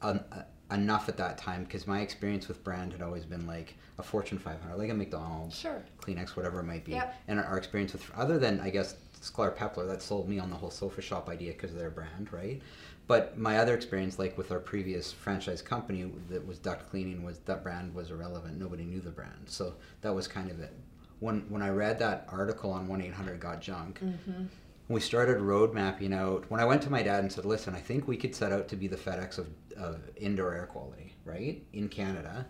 [0.01, 3.75] un, uh, enough at that time because my experience with brand had always been like
[3.97, 6.93] a Fortune 500, like a McDonald's, sure Kleenex, whatever it might be.
[6.93, 7.15] Yep.
[7.27, 10.55] And our experience with, other than I guess Sklar Peppler, that sold me on the
[10.55, 12.61] whole sofa shop idea because of their brand, right?
[13.09, 17.39] But my other experience, like with our previous franchise company that was duct cleaning, was
[17.39, 18.59] that brand was irrelevant.
[18.59, 20.71] Nobody knew the brand, so that was kind of it.
[21.19, 24.43] When when I read that article on one eight hundred got junk, mm-hmm.
[24.89, 26.45] we started road mapping out.
[26.49, 28.67] When I went to my dad and said, "Listen, I think we could set out
[28.67, 29.47] to be the FedEx of,
[29.79, 32.45] of indoor air quality, right, in Canada,"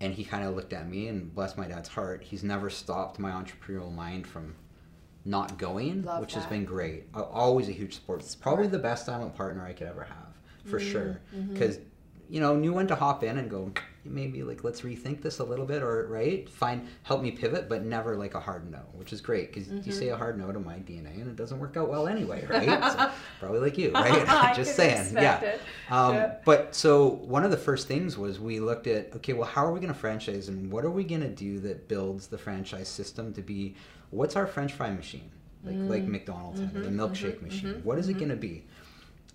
[0.00, 3.18] and he kind of looked at me and bless my dad's heart, he's never stopped
[3.18, 4.54] my entrepreneurial mind from
[5.24, 7.04] not going, Love which has been great.
[7.14, 8.36] Always a huge support.
[8.40, 11.20] Probably the best silent partner I could ever have, for Mm, sure.
[11.52, 11.78] Because
[12.28, 13.70] you know, knew when to hop in and go.
[14.04, 17.84] Maybe like let's rethink this a little bit, or right, find help me pivot, but
[17.84, 19.92] never like a hard no, which is great because you Mhm.
[19.92, 22.84] say a hard no to my DNA and it doesn't work out well anyway, right?
[22.92, 23.10] so,
[23.40, 24.54] probably like you, right?
[24.56, 25.56] Just saying, yeah.
[25.90, 26.34] Um, Yeah.
[26.44, 29.72] But so one of the first things was we looked at okay, well, how are
[29.72, 32.88] we going to franchise and what are we going to do that builds the franchise
[32.88, 33.74] system to be
[34.10, 35.30] what's our French fry machine
[35.64, 36.10] like like Mm.
[36.12, 37.74] McDonald's had, Mhm, the milkshake mhm, machine.
[37.74, 38.18] mhm, What is it mhm.
[38.20, 38.64] going to be?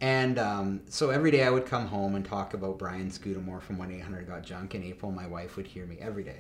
[0.02, 3.78] And um, so every day I would come home and talk about Brian Scudamore from
[3.78, 4.74] 1 800 Got Junk.
[4.74, 6.40] in April, my wife, would hear me every day.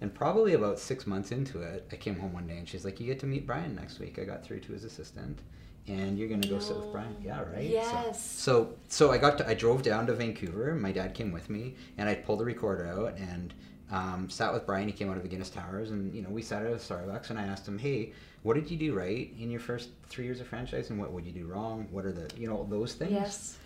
[0.00, 2.98] And probably about six months into it, I came home one day and she's like,
[2.98, 4.18] You get to meet Brian next week.
[4.18, 5.38] I got through to his assistant.
[5.88, 7.16] And you're going to go sit with Brian.
[7.22, 7.62] Yeah, right?
[7.64, 8.22] So- Yes.
[8.30, 10.74] So, so I got to, I drove down to Vancouver.
[10.74, 13.54] My dad came with me and I pulled the recorder out and
[13.90, 14.86] um, sat with Brian.
[14.86, 17.30] He came out of the Guinness Towers and, you know, we sat at a Starbucks
[17.30, 20.40] and I asked him, Hey, what did you do right in your first three years
[20.40, 21.88] of franchise and what would you do wrong?
[21.90, 23.12] What are the, you know, those things?
[23.12, 23.58] yes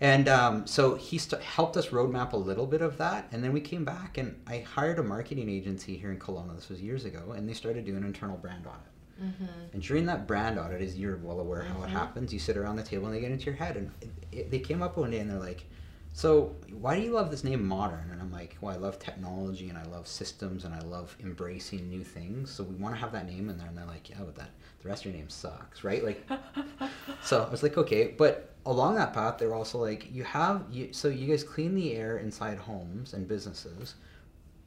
[0.00, 3.52] And um, so he st- helped us roadmap a little bit of that, and then
[3.52, 6.54] we came back and I hired a marketing agency here in Kelowna.
[6.56, 8.80] This was years ago, and they started doing an internal brand audit.
[9.22, 9.44] Mm-hmm.
[9.72, 11.90] And during that brand audit, as you're well aware how it Mhm.
[11.90, 14.50] happens, you sit around the table and they get into your head, and it, it,
[14.50, 15.64] they came up one day and they're like,
[16.12, 19.68] "So why do you love this name Modern?" And I'm like, "Well, I love technology
[19.68, 22.50] and I love systems and I love embracing new things.
[22.50, 24.50] So we want to have that name in there." And they're like, "Yeah, but that
[24.82, 26.26] the rest of your name sucks, right?" Like,
[27.22, 30.92] so I was like, okay, but along that path, they're also like, you have you,
[30.92, 33.94] so you guys clean the air inside homes and businesses,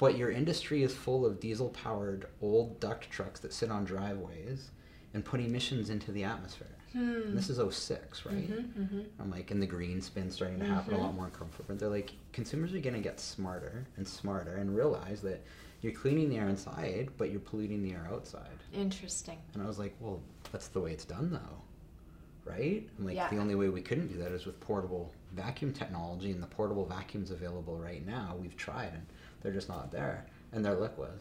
[0.02, 4.72] but your industry is full of diesel-powered old duct trucks that sit on driveways
[5.14, 6.76] and put emissions into the atmosphere.
[6.94, 7.36] Hmm.
[7.36, 8.52] This is 06, right?
[8.52, 9.02] Mm-hmm, mm-hmm.
[9.22, 10.98] I'm like, and the green spin's starting to happen Mhm.
[10.98, 11.68] a lot more in comfort.
[11.68, 15.44] But they're like, consumers are going to get smarter and smarter and realize that
[15.82, 18.58] you're cleaning the air inside, but you're polluting the air outside.
[18.74, 19.38] Interesting.
[19.54, 20.20] And I was like, well,
[20.52, 21.62] that's the way it's done though.
[22.52, 22.90] Right?
[22.98, 23.30] I'm like, Yeah.
[23.30, 26.86] the only way we couldn't do that is with portable vacuum technology, and the portable
[26.86, 29.06] vacuums available right now, we've tried, and
[29.42, 30.26] they're just not there.
[30.54, 31.12] And they're liquid.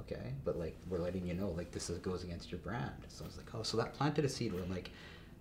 [0.00, 2.92] Okay, but like, we're letting you know, like, this is, goes against your brand.
[3.08, 4.90] So I was like, oh, so that planted a seed where, like,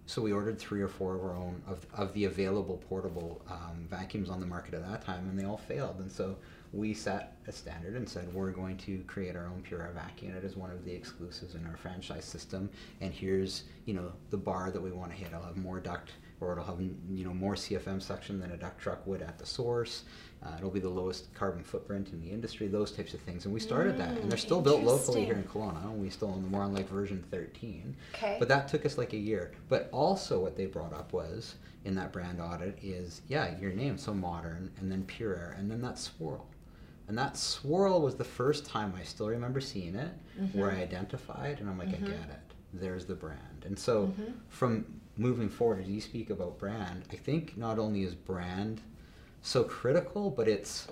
[0.07, 3.85] so we ordered three or four of our own of, of the available portable um,
[3.89, 5.97] vacuums on the market at that time, and they all failed.
[5.99, 6.37] And so
[6.71, 10.33] we set a standard and said we're going to create our own Pure Air vacuum.
[10.33, 12.69] It is one of the exclusives in our franchise system,
[13.01, 15.33] and here's you know the bar that we want to hit.
[15.33, 18.79] I'll have more duct, or it'll have you know more CFM suction than a duct
[18.79, 20.03] truck would at the source.
[20.43, 22.67] Uh, it'll be the lowest carbon footprint in the industry.
[22.67, 25.33] Those types of things, and we started that, and they're Mm, still built locally here
[25.35, 25.43] in.
[25.45, 25.83] Kelowna.
[25.85, 27.95] And we still own, we're on like version 13.
[28.13, 28.35] Okay.
[28.37, 29.51] But that took us like a year.
[29.67, 33.97] But also, what they brought up was in that brand audit is yeah, your name
[33.97, 36.45] so modern, and then Pure Air, and then that swirl,
[37.07, 40.11] and that swirl was the first time I still remember seeing it,
[40.53, 40.81] where I Mhm.
[40.83, 42.03] identified, and I'm like, Mhm.
[42.03, 42.53] I get it.
[42.73, 44.33] There's the brand, and so Mhm.
[44.49, 44.85] from
[45.17, 48.81] moving forward, as you speak about brand, I think not only is brand
[49.41, 50.87] so critical, but it's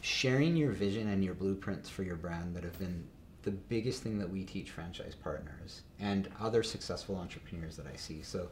[0.00, 3.06] sharing your vision and your blueprints for your brand that have been
[3.42, 8.22] the biggest thing that we teach franchise partners and other successful entrepreneurs that I see.
[8.22, 8.48] So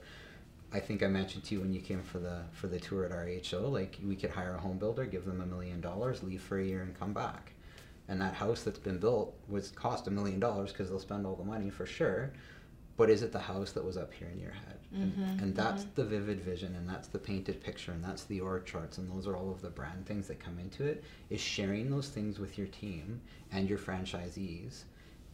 [0.73, 3.13] I think I mentioned to you when you came for the for the tour at
[3.13, 6.59] RHO, like we could hire a home builder, give them a million dollars, leave for
[6.59, 7.53] a year and come back.
[8.09, 11.37] And that house that's been built was cost a million dollars because they'll spend all
[11.37, 12.33] the money for sure.
[12.97, 14.78] But is it the house that was up here in your head?
[14.93, 15.95] And- Mhm, And, that's mhm.
[15.97, 19.27] the vivid vision and that's the painted picture and that's the org charts and those
[19.27, 22.57] are all of the brand things that come into it is sharing those things with
[22.57, 23.21] your team
[23.53, 24.85] and your franchisees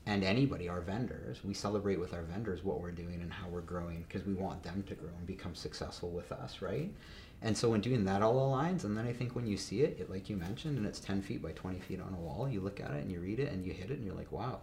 [0.07, 3.63] and anybody, our vendors, we celebrate with our vendors what we're doing and how we're
[3.63, 6.93] growing because we want them to grow and become successful with us, right?
[7.41, 9.97] And so when doing that all aligns, and then I think when you see it,
[9.99, 12.61] it like you mentioned, and it's 10 feet by 20 feet on a wall, you
[12.61, 14.61] look at it and you read it and you hit it and you're like, wow,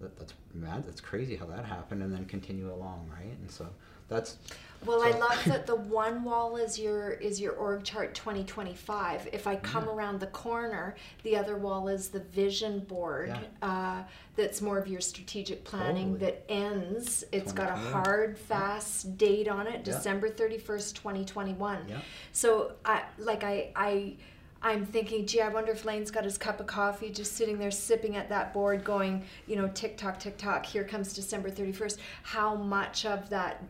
[0.00, 3.36] that, that's mad, that's crazy how that happened, and then continue along, right?
[3.40, 3.66] And so
[4.08, 4.36] that's
[4.84, 9.28] well so, i love that the one wall is your is your org chart 2025
[9.32, 9.92] if i come Yeah.
[9.94, 13.28] around the corner the other wall is the vision board
[13.62, 13.68] Yeah.
[13.68, 14.04] uh,
[14.36, 16.30] that's more of your strategic planning Totally.
[16.32, 19.94] that ends it's got a hard fast date on it Yeah.
[19.94, 22.00] december 31st 2021 Yeah.
[22.32, 24.14] so i like i i
[24.62, 27.70] I'm thinking, gee, I wonder if Lane's got his cup of coffee just sitting there
[27.70, 31.98] sipping at that board, going, you know, tick tock, tick tock, here comes December 31st.
[32.22, 33.62] How much of that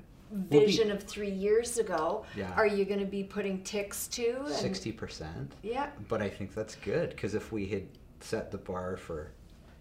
[0.49, 2.53] be- vision of three years ago Yeah.
[2.55, 4.41] are you going to be putting ticks to?
[4.47, 5.53] And- 60%.
[5.63, 5.91] Yeah.
[6.09, 7.87] But I think that's good because if we had
[8.21, 9.31] set the bar for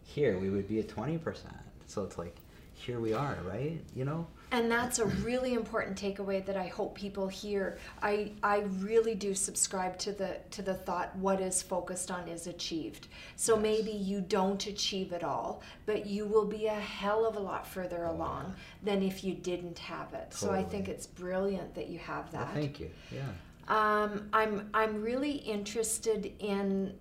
[0.04, 1.44] here, we would be at 20%.
[1.88, 2.36] So it's like,
[2.74, 3.82] here we are, right?
[3.96, 4.28] You know?
[4.52, 7.78] And that's a really important takeaway that I hope people hear.
[8.02, 12.48] I I really do subscribe to the to the thought what is focused on is
[12.48, 13.08] achieved.
[13.36, 13.64] So Yes.
[13.64, 17.68] maybe you don't achieve it all, but you will be a hell of a lot
[17.68, 18.54] further Oh, along
[18.84, 20.34] than if you didn't have it.
[20.34, 22.54] So I think it's brilliant that you have Well, that.
[22.54, 22.92] thank you.
[23.12, 23.24] Yeah.
[23.68, 26.94] Um, I'm I'm really interested in,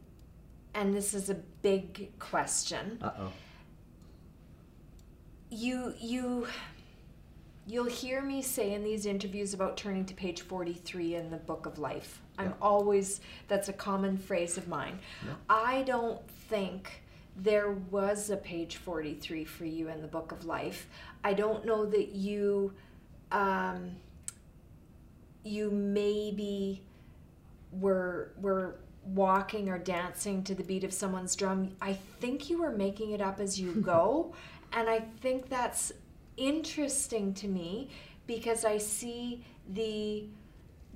[0.74, 2.98] and this is a big question.
[3.02, 3.32] Uh oh.
[5.50, 6.46] you you
[7.66, 11.66] you'll hear me say in these interviews about turning to page 43 in the book
[11.66, 12.52] of life i'm Yeah.
[12.60, 15.34] always that's a common phrase of mine Yeah.
[15.48, 17.02] i don't think
[17.36, 20.86] there was a page 43 for you in the book of life
[21.24, 22.72] i don't know that you
[23.32, 23.92] um,
[25.42, 26.82] you maybe
[27.72, 32.70] were were walking or dancing to the beat of someone's drum i think you were
[32.72, 34.32] making it up as you go
[34.72, 35.92] and i think that's
[36.36, 37.88] interesting to me
[38.26, 40.24] because i see the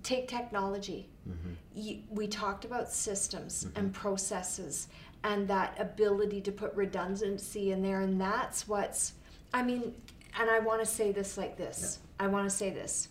[0.02, 1.08] take technology.
[1.28, 1.52] Mm-hmm.
[1.74, 4.88] you, we talked about systems and processes
[5.24, 9.14] and that ability to put redundancy in there and that's what's
[9.52, 9.94] i mean
[10.38, 11.98] and i want to say this like this.
[12.20, 13.08] I want to say this.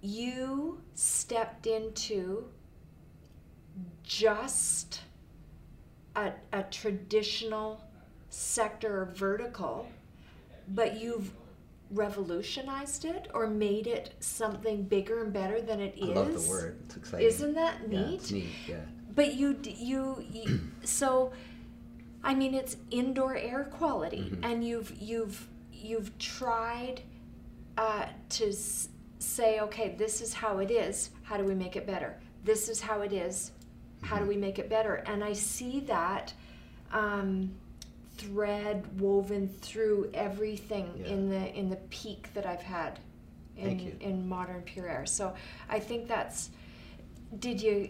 [0.00, 2.46] You stepped into
[4.02, 5.02] just
[6.16, 7.84] a, a traditional
[8.30, 9.86] sector or vertical
[10.68, 11.32] but you've
[11.90, 16.78] revolutionized it or made it something bigger and better than it I love the word.
[16.86, 17.26] It's exciting.
[17.26, 18.46] isn't that Yeah, neat it's neat.
[18.68, 18.76] Yeah.
[19.14, 21.32] but you you, you so
[22.22, 24.44] i mean it's indoor air quality Mhm.
[24.44, 27.00] and you've you've you've tried
[27.78, 28.88] uh, to s-
[29.18, 32.80] say okay this is how it is how do we make it better this is
[32.80, 33.50] how it is
[34.02, 34.28] how do Mhm.
[34.28, 36.32] we make it better and i see that
[36.92, 37.50] um,
[38.20, 41.06] thread woven through everything Yeah.
[41.12, 42.98] in the in the peak that i've had
[43.56, 45.34] in in modern Purair so
[45.68, 46.50] i think that's
[47.38, 47.88] did you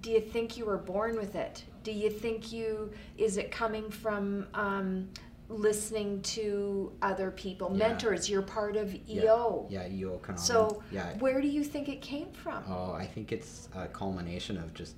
[0.00, 3.90] do you think you were born with it do you think you is it coming
[3.90, 5.08] from um,
[5.48, 7.88] listening to other people Yeah.
[7.88, 9.22] mentors you're part of Yeah.
[9.24, 10.38] eo Yeah, EO Konami.
[10.38, 11.16] so yeah.
[11.18, 14.96] where do you think it came from Oh, I think it's a culmination of just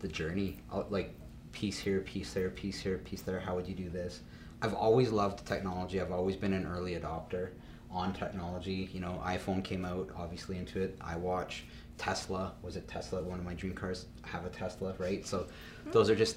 [0.00, 0.58] the journey.
[0.70, 1.14] Uh, Like
[1.54, 3.40] piece here, piece there, piece here, piece there.
[3.40, 4.20] How would you do this?
[4.60, 6.00] I've always loved technology.
[6.00, 7.50] I've always been an early adopter
[7.90, 8.90] on technology.
[8.92, 10.96] You know, iPhone came out obviously into it.
[11.00, 11.64] I watch
[11.96, 12.52] Tesla.
[12.62, 13.22] Was it Tesla?
[13.22, 14.06] One of my dream cars.
[14.22, 15.24] Have a Tesla, right?
[15.26, 15.46] So
[15.92, 16.36] those are just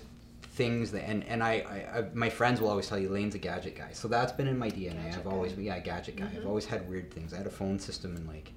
[0.53, 1.53] things that and and I,
[1.93, 3.89] I, I my friends will always tell you Lane's a gadget guy.
[3.93, 5.03] So that's been in my DNA.
[5.05, 5.61] Gadget I've always guy.
[5.63, 6.25] yeah gadget guy.
[6.25, 6.47] I've Mhm.
[6.47, 7.33] always had weird things.
[7.33, 8.51] I had a phone system in like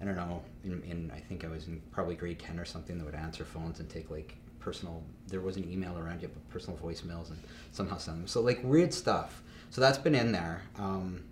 [0.00, 2.98] I don't know, in, in I think I was in probably grade 10 or something
[2.98, 4.36] that would answer phones and take like
[4.68, 7.38] personal, there was an email around yet, but personal voicemails and
[7.72, 8.26] somehow send them.
[8.26, 9.42] So like weird stuff.
[9.70, 10.60] So that's been in there.
[10.78, 11.24] Um,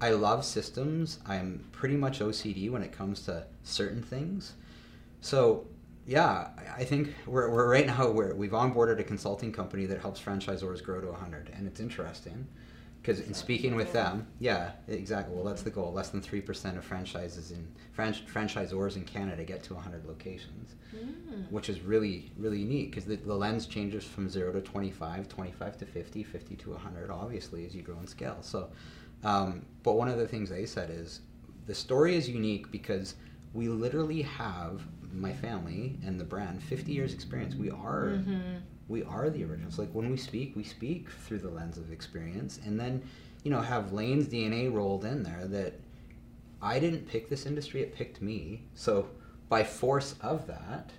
[0.00, 1.18] I love systems.
[1.26, 4.54] I'm pretty much OCD when it comes to certain things.
[5.20, 5.66] So
[6.06, 10.18] yeah, I- think we're, we're right now we're, we've onboarded a consulting company that helps
[10.18, 12.46] franchisors grow to 100, and it's interesting
[13.02, 15.34] because in speaking with them, yeah, exactly.
[15.34, 15.92] Well, that's the goal.
[15.92, 17.66] Less than three percent of franchises in
[17.98, 21.50] franch- franchisors in Canada get to 100 locations, Mm.
[21.50, 25.78] which is really really neat because the, the lens changes from zero to 25, 25
[25.78, 28.38] to 50, 50 to 100, obviously as you grow in scale.
[28.42, 28.68] So,
[29.24, 31.20] um, but one of the things they said is
[31.66, 33.14] the story is unique because
[33.54, 34.82] we literally have
[35.12, 37.54] my family and the brand 50 years experience.
[37.54, 38.60] We are Mhm.
[38.92, 39.78] We are the originals.
[39.78, 43.02] Like when we speak, we speak through the lens of experience, and then
[43.42, 45.80] you know have Lane's DNA rolled in there that
[46.60, 48.62] I didn't pick this industry; it picked me.
[48.74, 49.08] So
[49.48, 50.92] by force of that,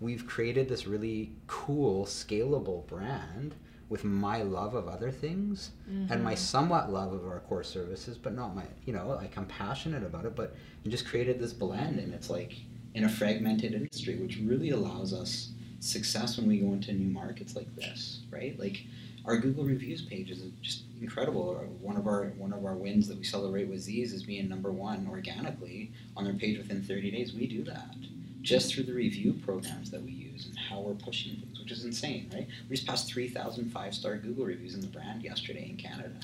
[0.00, 3.54] we've created this really cool, scalable brand
[3.88, 6.34] with my love of other things and my mm-hmm.
[6.34, 10.24] somewhat love of our core services, but not my, you know, like I'm passionate about
[10.24, 12.54] it, but and just created this blend, and it's like
[12.94, 17.56] in a fragmented industry, which really allows us success when we go into new markets
[17.56, 18.58] like this, right?
[18.58, 18.84] Like
[19.24, 21.54] our Google reviews page is just incredible.
[21.80, 24.70] One of our one of our wins that we celebrate with these is being number
[24.70, 27.34] one organically on their page within 30 days.
[27.34, 27.96] We do that
[28.42, 31.84] just through the review programs that we use and how we're pushing things, which is
[31.84, 32.46] insane, right?
[32.70, 36.14] We just passed 3,000 five-star Google reviews in the brand yesterday in Canada,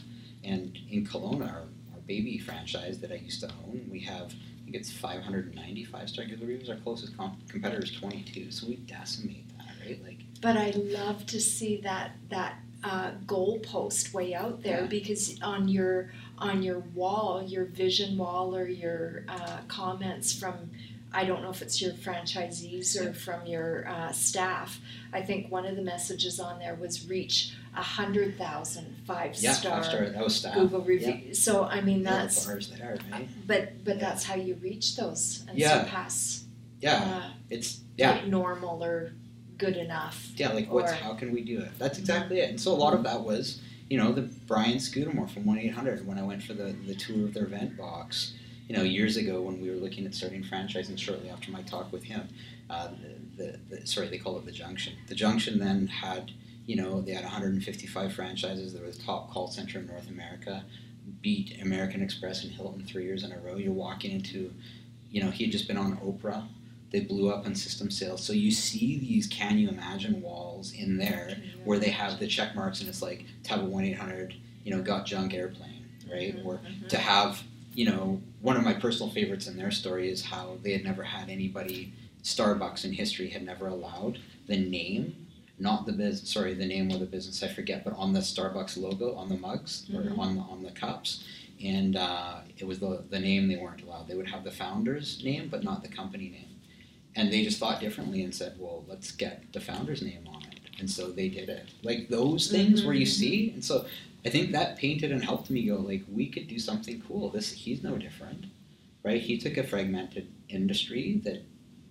[0.45, 4.33] and in Kelowna, our, our baby franchise that I used to own, we have
[4.73, 6.71] think it's 590 five-star Google reviews.
[6.71, 10.03] Our closest comp- competitor is 22, so we decimate that, right?
[10.05, 14.87] Like But I love to see that that uh, goalpost way out there Yeah.
[14.87, 20.71] because on your on your wall, your vision wall or your uh, comments from
[21.15, 24.81] I don't know if it's your franchisees or from your uh, staff.
[25.13, 29.53] I think one of the messages on there was reach a hundred thousand five yeah,
[29.53, 30.09] star five-star.
[30.11, 30.55] That was staff.
[30.55, 31.35] Google review.
[31.35, 33.29] So I mean Yeah, that's bars there, right?
[33.47, 34.01] but but Yeah.
[34.09, 35.85] that's how you reach those and Yeah.
[35.85, 36.45] surpass
[36.81, 38.13] Yeah, uh, it's yeah.
[38.13, 39.13] like normal or
[39.59, 40.29] good enough.
[40.37, 41.71] Yeah, like what's Or- how can we do it?
[41.79, 42.51] That's exactly it.
[42.51, 45.73] And so a lot of that was, you know, the Brian Scudamore from one eight
[45.73, 48.33] hundred when I went for the, the tour of their event box,
[48.73, 51.93] you know, years ago when we were looking at starting franchising shortly after my talk
[51.93, 52.27] with him.
[52.71, 52.89] Uh,
[53.37, 54.93] the, the, the sorry, they call it the Junktion.
[55.09, 56.31] The Junktion then had,
[56.65, 58.73] you know, they had 155 franchises.
[58.73, 60.65] They were the top call center in North America,
[61.21, 63.57] beat American Express and Hilton three years in a row.
[63.57, 64.51] You're walking into,
[65.11, 66.47] you know, he had just been on Oprah
[66.93, 68.23] they blew up on system sales.
[68.23, 72.55] So you see these can you imagine walls in there where they have the check
[72.55, 75.87] marks and it's like to have a one eight hundred, you know, got junk airplane,
[76.13, 76.37] right?
[76.45, 76.89] Or Mhm.
[76.91, 77.43] to have,
[77.75, 81.03] you know, one of my personal favorites in their story is how they had never
[81.03, 81.93] had anybody
[82.23, 85.27] Starbucks in history had never allowed the name,
[85.59, 88.77] not the biz sorry, the name of the business I forget, but on the Starbucks
[88.77, 90.19] logo on the mugs or Mhm.
[90.19, 91.25] on the on the cups.
[91.63, 94.09] And uh, it was the the name they weren't allowed.
[94.09, 96.47] They would have the founder's name but not the company name
[97.15, 100.59] and they just thought differently and said, "Well, let's get the founder's name on it,"
[100.81, 101.69] and so they did it.
[101.83, 103.85] Like those things where you Mhm, see, and so
[104.25, 107.31] I think that painted and helped me go like, we could do something cool.
[107.31, 108.47] This he's no different,
[109.03, 109.21] right?
[109.21, 111.43] He took a fragmented industry that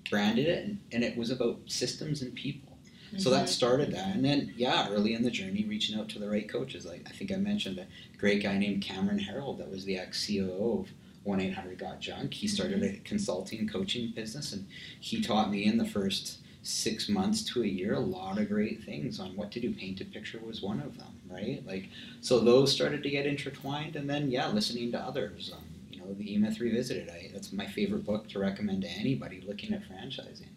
[0.09, 2.71] branded it, and, and it was about systems and people.
[3.17, 3.47] So that mm-hmm.
[3.47, 6.85] started that, and then yeah, early in the journey, reaching out to the right coaches.
[6.85, 10.25] Like I think I mentioned a great guy named Cameron Herold that was the ex
[10.25, 10.89] COO of
[11.23, 12.33] one eight hundred got junk.
[12.33, 12.95] He started mm-hmm.
[12.95, 14.65] a consulting coaching business, and
[15.01, 18.83] he taught me in the first six months to a year a lot of great
[18.83, 19.73] things on what to do.
[19.73, 21.63] Painted picture was one of them, right?
[21.65, 21.89] Like
[22.21, 25.51] so those started to get intertwined, and then yeah, listening to others.
[25.53, 27.09] Um, you know, the E Myth Revisited.
[27.09, 30.47] I, that's my favorite book to recommend to anybody looking at franchising.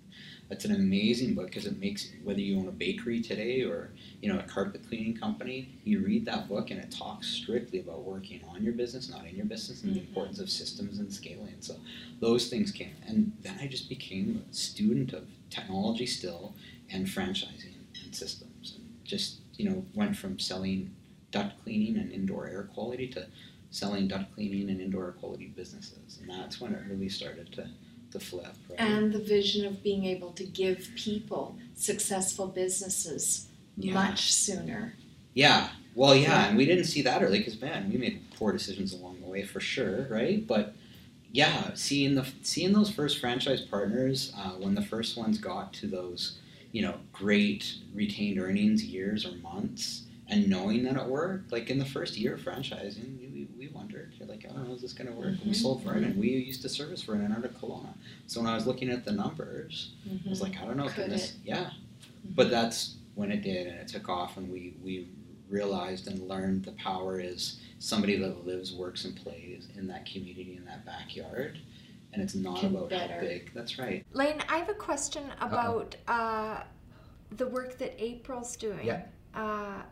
[0.49, 3.91] That's an amazing book because it makes whether you own a bakery today or
[4.21, 8.03] you know a carpet cleaning company, you read that book and it talks strictly about
[8.05, 10.09] working on your business, not in your business, and the Mhm.
[10.09, 11.55] importance of systems and scaling.
[11.61, 11.77] So
[12.21, 15.27] those things came, and then I just became a student of
[15.59, 16.55] technology still
[16.91, 17.75] and franchising
[18.05, 20.91] and systems, and just you know went from selling
[21.31, 23.27] duct cleaning and indoor air quality to
[23.71, 27.69] selling duct cleaning and indoor air quality businesses, and that's when it really started to
[28.11, 28.55] to flip.
[28.71, 28.81] Right?
[28.81, 33.95] and the vision of being able to give people successful businesses Yeah.
[33.95, 34.95] much sooner.
[35.35, 35.71] Yeah.
[35.97, 36.49] Well, yeah, Yeah.
[36.49, 39.43] and we didn't see that early because man, we made poor decisions along the way
[39.43, 40.47] for sure, right?
[40.47, 40.75] But
[41.35, 45.89] yeah, seeing the seeing those first franchise partners uh, when the first ones got to
[45.89, 46.39] those,
[46.71, 51.79] you know, great retained earnings years or months, and knowing that it worked, like in
[51.81, 55.13] the first year of franchising, we, we wondered, you're like, oh, is this going to
[55.13, 55.27] work?
[55.27, 56.17] And we sold Vernon.
[56.17, 57.95] We used to service Vernon out of Kelowna.
[58.29, 59.91] So when I was looking at the numbers,
[60.25, 61.35] I was like, I don't know, can this?
[61.45, 62.35] Yeah, Mhm.
[62.37, 65.09] but that's when it did, and it took off, and we we
[65.51, 70.55] realized and learned the power is somebody that lives, works, and plays in that community
[70.57, 71.59] in that backyard,
[72.13, 73.15] and it's not Can about better.
[73.15, 73.51] how big.
[73.55, 74.05] That's right.
[74.13, 76.61] Lane, I have a question about uh,
[77.37, 78.85] the work that April's doing.
[78.87, 79.03] Yeah.
[79.35, 79.83] Uh,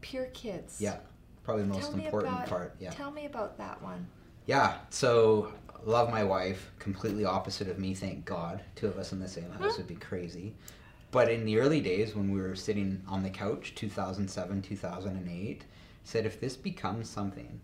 [0.00, 0.80] Pure Kids.
[0.80, 0.98] Yeah,
[1.42, 2.76] probably the most Tell important about- part.
[2.78, 2.90] Yeah.
[2.90, 4.06] Tell me about that one.
[4.46, 5.52] Yeah, so
[5.84, 8.62] love my wife, completely opposite of me, thank God.
[8.76, 10.54] Two of us in the same house would be crazy.
[11.10, 15.64] But in the early days when we were sitting on the couch, 2007, 2008,
[16.08, 17.60] said if this becomes something,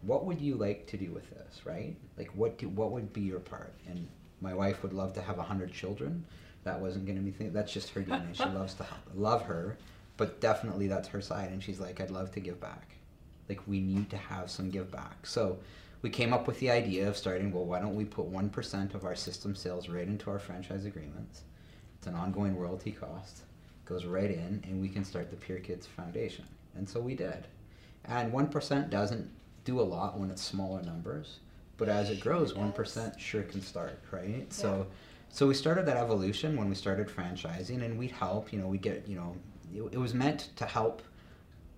[0.00, 1.94] what would you like to do with this, right?
[2.16, 3.74] Like what do, what would be your part?
[3.86, 4.08] And
[4.40, 6.24] my wife would love to have 100 children.
[6.64, 7.52] That wasn't going to be thing.
[7.52, 8.34] That's just her DNA.
[8.34, 9.76] She loves to love her,
[10.16, 12.94] but definitely that's her side and she's like I'd love to give back.
[13.50, 15.26] Like we need to have some give back.
[15.26, 15.58] So
[16.00, 19.04] we came up with the idea of starting well why don't we put 1% of
[19.04, 21.42] our system sales right into our franchise agreements
[21.98, 23.42] it's an ongoing royalty cost
[23.88, 26.44] goes right in, and we can start the Pure Kids Foundation.
[26.76, 27.46] And so we did.
[28.04, 29.30] And 1% doesn't
[29.64, 31.38] do a lot when it's smaller numbers,
[31.76, 34.50] but as it grows, Sure 1% sure can start, right?
[34.52, 34.86] So
[35.30, 38.78] so we started that evolution when we started franchising and we'd help, you know, we
[38.78, 39.36] get, you know,
[39.74, 41.02] it, it was meant to help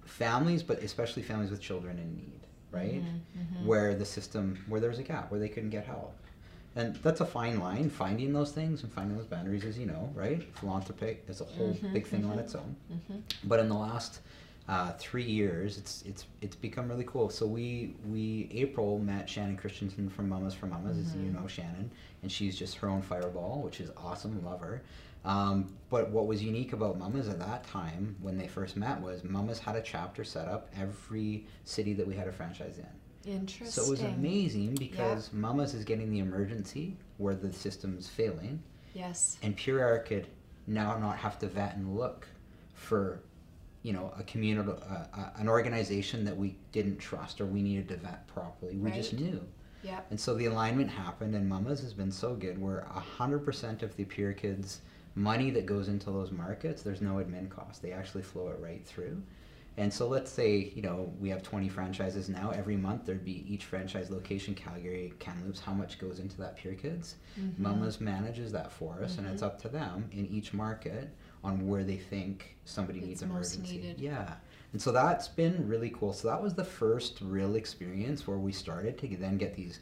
[0.05, 2.41] families, but especially families with children in need,
[2.71, 3.03] right?
[3.03, 6.15] Mm-hmm, Where the system, where there's a gap, where they couldn't get help.
[6.77, 10.11] And that's a fine line, finding those things and finding those boundaries, as you know,
[10.15, 10.43] right?
[10.57, 12.41] Philanthropic is a whole Mhm, big thing on mhm.
[12.41, 12.77] its own.
[12.93, 13.23] Mhm.
[13.45, 14.21] But in the last
[14.71, 17.29] uh, three years, it's it's it's become really cool.
[17.29, 21.41] So we we April met Shannon Christensen from Mamas for Mamas, as you Mhm.
[21.43, 21.91] know Shannon,
[22.23, 24.43] and she's just her own fireball, which is awesome.
[24.45, 24.83] Love her.
[25.25, 29.25] Um, but what was unique about Mamas at that time when they first met was
[29.25, 33.31] Mamas had a chapter set up every city that we had a franchise in.
[33.33, 33.67] Interesting.
[33.67, 38.63] So it was amazing because Mamas is getting the emergency where the system's failing,
[38.95, 39.37] Yes.
[39.43, 40.27] and Purair could
[40.67, 42.27] now not have to vet and look
[42.73, 43.21] for,
[43.83, 47.97] you know, a community, uh, an organization that we didn't trust or we needed to
[47.97, 48.77] vet properly.
[48.77, 49.41] We just knew.
[49.83, 52.61] yeah And so the alignment happened, and Mamas has been so good.
[52.61, 54.81] Where hundred percent of the Pure Kids
[55.15, 57.81] money that goes into those markets, there's no admin cost.
[57.83, 59.23] They actually flow it right through.
[59.77, 62.51] And so let's say you know we have 20 franchises now.
[62.51, 65.61] Every month there'd be each franchise location, Calgary, Kamloops.
[65.61, 67.15] How much goes into that Pure Kids?
[67.41, 67.59] Mhm.
[67.59, 69.47] Mamas manages that for us, and it's Mhm.
[69.47, 71.09] up to them in each market
[71.43, 73.77] on where they think somebody It's needs emergency.
[73.79, 74.01] needed.
[74.01, 74.35] Yeah.
[74.73, 76.13] And so that's been really cool.
[76.13, 79.81] So that was the first real experience where we started to then get these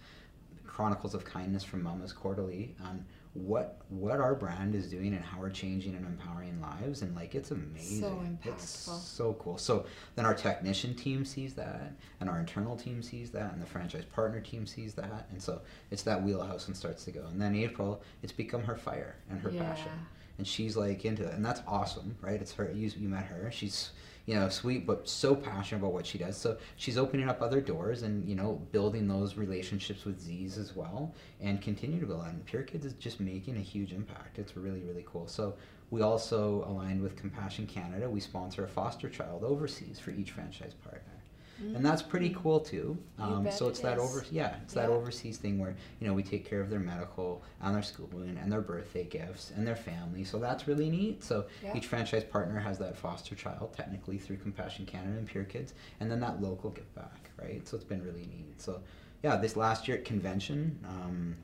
[0.66, 3.04] chronicles of kindness from Mamas quarterly on
[3.34, 7.34] what what our brand is doing and how we're changing and empowering lives and like
[7.34, 8.38] it's amazing.
[8.44, 9.00] It's impactful.
[9.00, 9.59] so cool.
[9.59, 9.84] So
[10.16, 14.04] then our technician team sees that and our internal team sees that and the franchise
[14.06, 17.26] partner team sees that and so it's that wheelhouse and starts to go.
[17.30, 20.04] And then April, it's become her fire and her passion Yeah.
[20.39, 22.41] And she's like into it and that's awesome right?
[22.41, 23.51] It's her you, you met her.
[23.53, 23.91] She's
[24.26, 26.36] you know sweet but so passionate about what she does.
[26.36, 30.74] So she's opening up other doors and you know building those relationships with z's as
[30.74, 34.39] well and continue to build and pure kids is just making a huge impact.
[34.39, 35.26] It's really really cool.
[35.26, 35.55] So
[35.91, 38.09] we also aligned with compassion canada.
[38.09, 41.17] We sponsor a foster child overseas for each franchise partner
[41.61, 42.96] and that's pretty cool too.
[43.18, 46.22] Um, so it's it that over yeah, it's that overseas thing where you know we
[46.22, 50.24] take care of their medical and their schooling and their birthday gifts and their family.
[50.24, 51.22] So that's really neat.
[51.24, 51.76] So Yeah.
[51.76, 56.11] each franchise partner has that foster child technically through Compassion Canada and Pure Kids, and
[56.11, 57.66] then that local give back, right?
[57.66, 58.61] So it's been really neat.
[58.61, 58.80] So
[59.22, 61.36] yeah, this last year at convention um,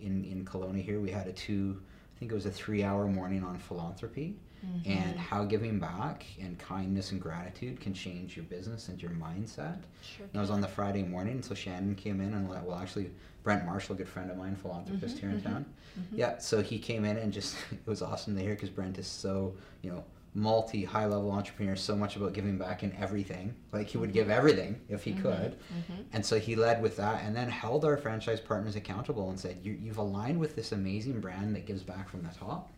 [0.00, 1.80] in in Kelowna here, we had a two.
[2.14, 4.36] I think it was a three-hour morning on philanthropy
[4.84, 5.16] and Mhm.
[5.16, 9.78] how giving back and kindness and gratitude can change your business and your mindset.
[10.02, 13.10] Sure And I was on the Friday morning, so Shannon came in and well, actually
[13.42, 15.66] Brent Marshall, a good friend of mine, philanthropist Mhm, here in mhm, town.
[15.98, 16.18] mhm.
[16.18, 19.06] Yeah, so he came in and just it was awesome to hear because Brent is
[19.06, 20.04] so you know
[20.36, 23.54] multi high level entrepreneur, so much about giving back in everything.
[23.72, 25.52] Like he would give everything if he Mhm, could.
[25.72, 26.04] mhm.
[26.12, 29.58] And so he led with that and then held our franchise partners accountable and said,
[29.62, 32.72] you, You've aligned with this amazing brand that gives back from the top.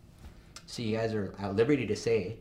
[0.66, 2.36] So you guys are at liberty to say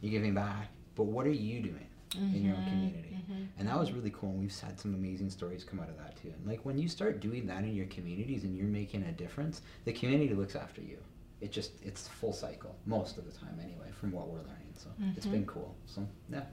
[0.00, 1.86] you're giving back, but what are you doing
[2.34, 3.16] in your own Mhm, community?
[3.30, 4.30] mhm, And that was really cool.
[4.30, 6.28] And we've had some amazing stories come out of that too.
[6.28, 9.62] And like when you start doing that in your communities and you're making a difference,
[9.84, 10.98] the community looks after you.
[11.40, 14.74] It just, it's full cycle most of the time anyway, from what we're learning.
[14.76, 15.48] So it's been Mhm.
[15.48, 15.74] cool.
[15.86, 16.44] So yeah,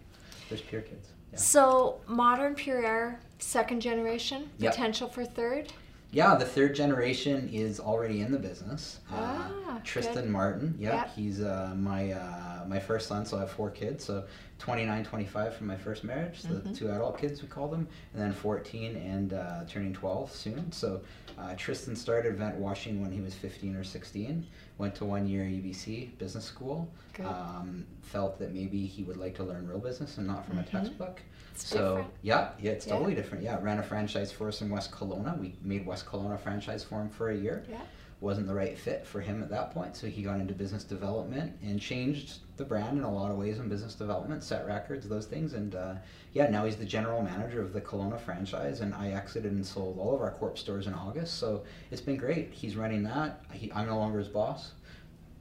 [0.50, 1.10] there's Pure Kids.
[1.34, 1.38] Yeah.
[1.40, 4.72] So modern Purair, second generation, Yep.
[4.72, 5.74] potential for third.
[6.12, 9.00] Yeah, the third generation is already in the business.
[9.12, 10.30] Ah, uh, Tristan good.
[10.32, 10.76] Martin.
[10.80, 11.08] Yeah, Yeah.
[11.16, 13.26] he's uh, my uh, my first son.
[13.26, 14.06] So I have four kids.
[14.06, 14.24] So
[14.60, 16.42] 29, 25 from my first marriage.
[16.42, 20.32] So the two adult kids we call them, and then 14 and uh, turning 12
[20.32, 20.72] soon.
[20.72, 21.02] So
[21.38, 24.46] uh, Tristan started Vent washing when he was 15 or 16.
[24.78, 26.88] Went to one year UBC business school.
[27.26, 30.68] Um, felt that maybe he would like to learn real business and not from Mhm.
[30.68, 31.20] a textbook.
[31.52, 32.14] It's So different.
[32.22, 32.94] yeah, yeah, it's Yeah.
[32.94, 33.44] totally different.
[33.44, 35.36] Yeah, ran a franchise for us in West Kelowna.
[35.40, 37.64] We made West Kelowna franchise for him for a year.
[37.68, 37.82] Yeah.
[38.20, 41.56] Wasn't the right fit for him at that point, so he got into business development
[41.62, 45.28] and changed the brand in a lot of ways in business development, set records, those
[45.28, 45.94] things, and uh,
[46.34, 48.82] yeah, now he's the general manager of the Kelowna franchise.
[48.82, 52.18] And I exited and sold all of our corp stores in August, so it's been
[52.18, 52.52] great.
[52.52, 53.44] He's running that.
[53.54, 54.72] He, I'm no longer his boss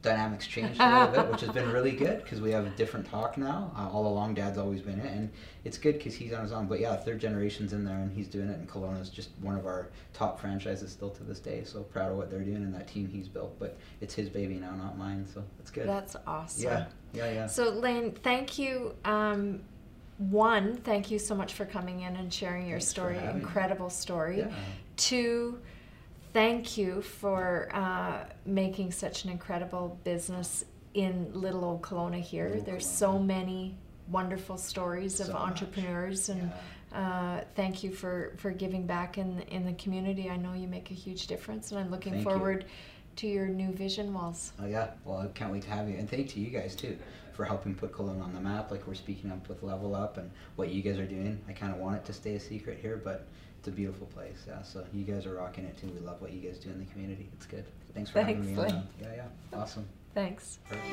[0.07, 3.07] dynamics changed a little bit, which has been really good because we have a different
[3.07, 3.71] talk now.
[3.77, 5.31] Uh, all along, Dad's always been it, and
[5.65, 6.67] it's good because he's on his own.
[6.67, 8.59] But yeah, third generation's in there, and he's doing it.
[8.59, 11.63] And Kelowna is just one of our top franchises still to this day.
[11.65, 13.59] So proud of what they're doing and that team he's built.
[13.59, 15.27] But it's his baby now, not mine.
[15.33, 15.89] So it's good.
[15.89, 16.65] That's awesome.
[16.65, 17.47] yeah, yeah, yeah.
[17.47, 18.95] So Lane, thank you.
[19.05, 19.61] Um,
[20.19, 23.19] one, thank you so much for coming in and sharing your Thanks story.
[23.19, 23.29] me.
[23.29, 24.39] Incredible story.
[24.39, 24.51] Yeah.
[24.97, 25.59] Two,
[26.37, 32.49] thank you for uh, making such an incredible business in little old Kelowna here.
[32.51, 32.99] Little There's Kelowna.
[32.99, 33.79] so many
[34.09, 35.43] wonderful stories of So much.
[35.43, 36.53] entrepreneurs and
[36.93, 40.29] uh, thank you for, for giving back in in the community.
[40.29, 42.31] I know you make a huge difference, and I'm looking Thank you.
[42.31, 42.67] forward
[43.17, 44.53] to your new vision walls.
[44.61, 46.99] Oh yeah, well I can't wait to have you, and thank to you guys too
[47.33, 48.71] for helping put Kelowna on the map.
[48.71, 51.41] Like we're speaking up with Level Up and what you guys are doing.
[51.49, 53.27] I kind of want it to stay a secret here, but
[53.67, 54.45] it's a beautiful place.
[54.47, 55.89] Yeah, so you guys are rocking it too.
[55.89, 57.29] We love what you guys do in the community.
[57.33, 57.65] It's good.
[57.95, 58.63] Thanks for Thanks, having me.
[58.63, 58.87] Thanks.
[59.01, 59.89] Yeah, yeah, awesome.
[60.15, 60.61] Thanks.
[60.69, 60.87] Perfect.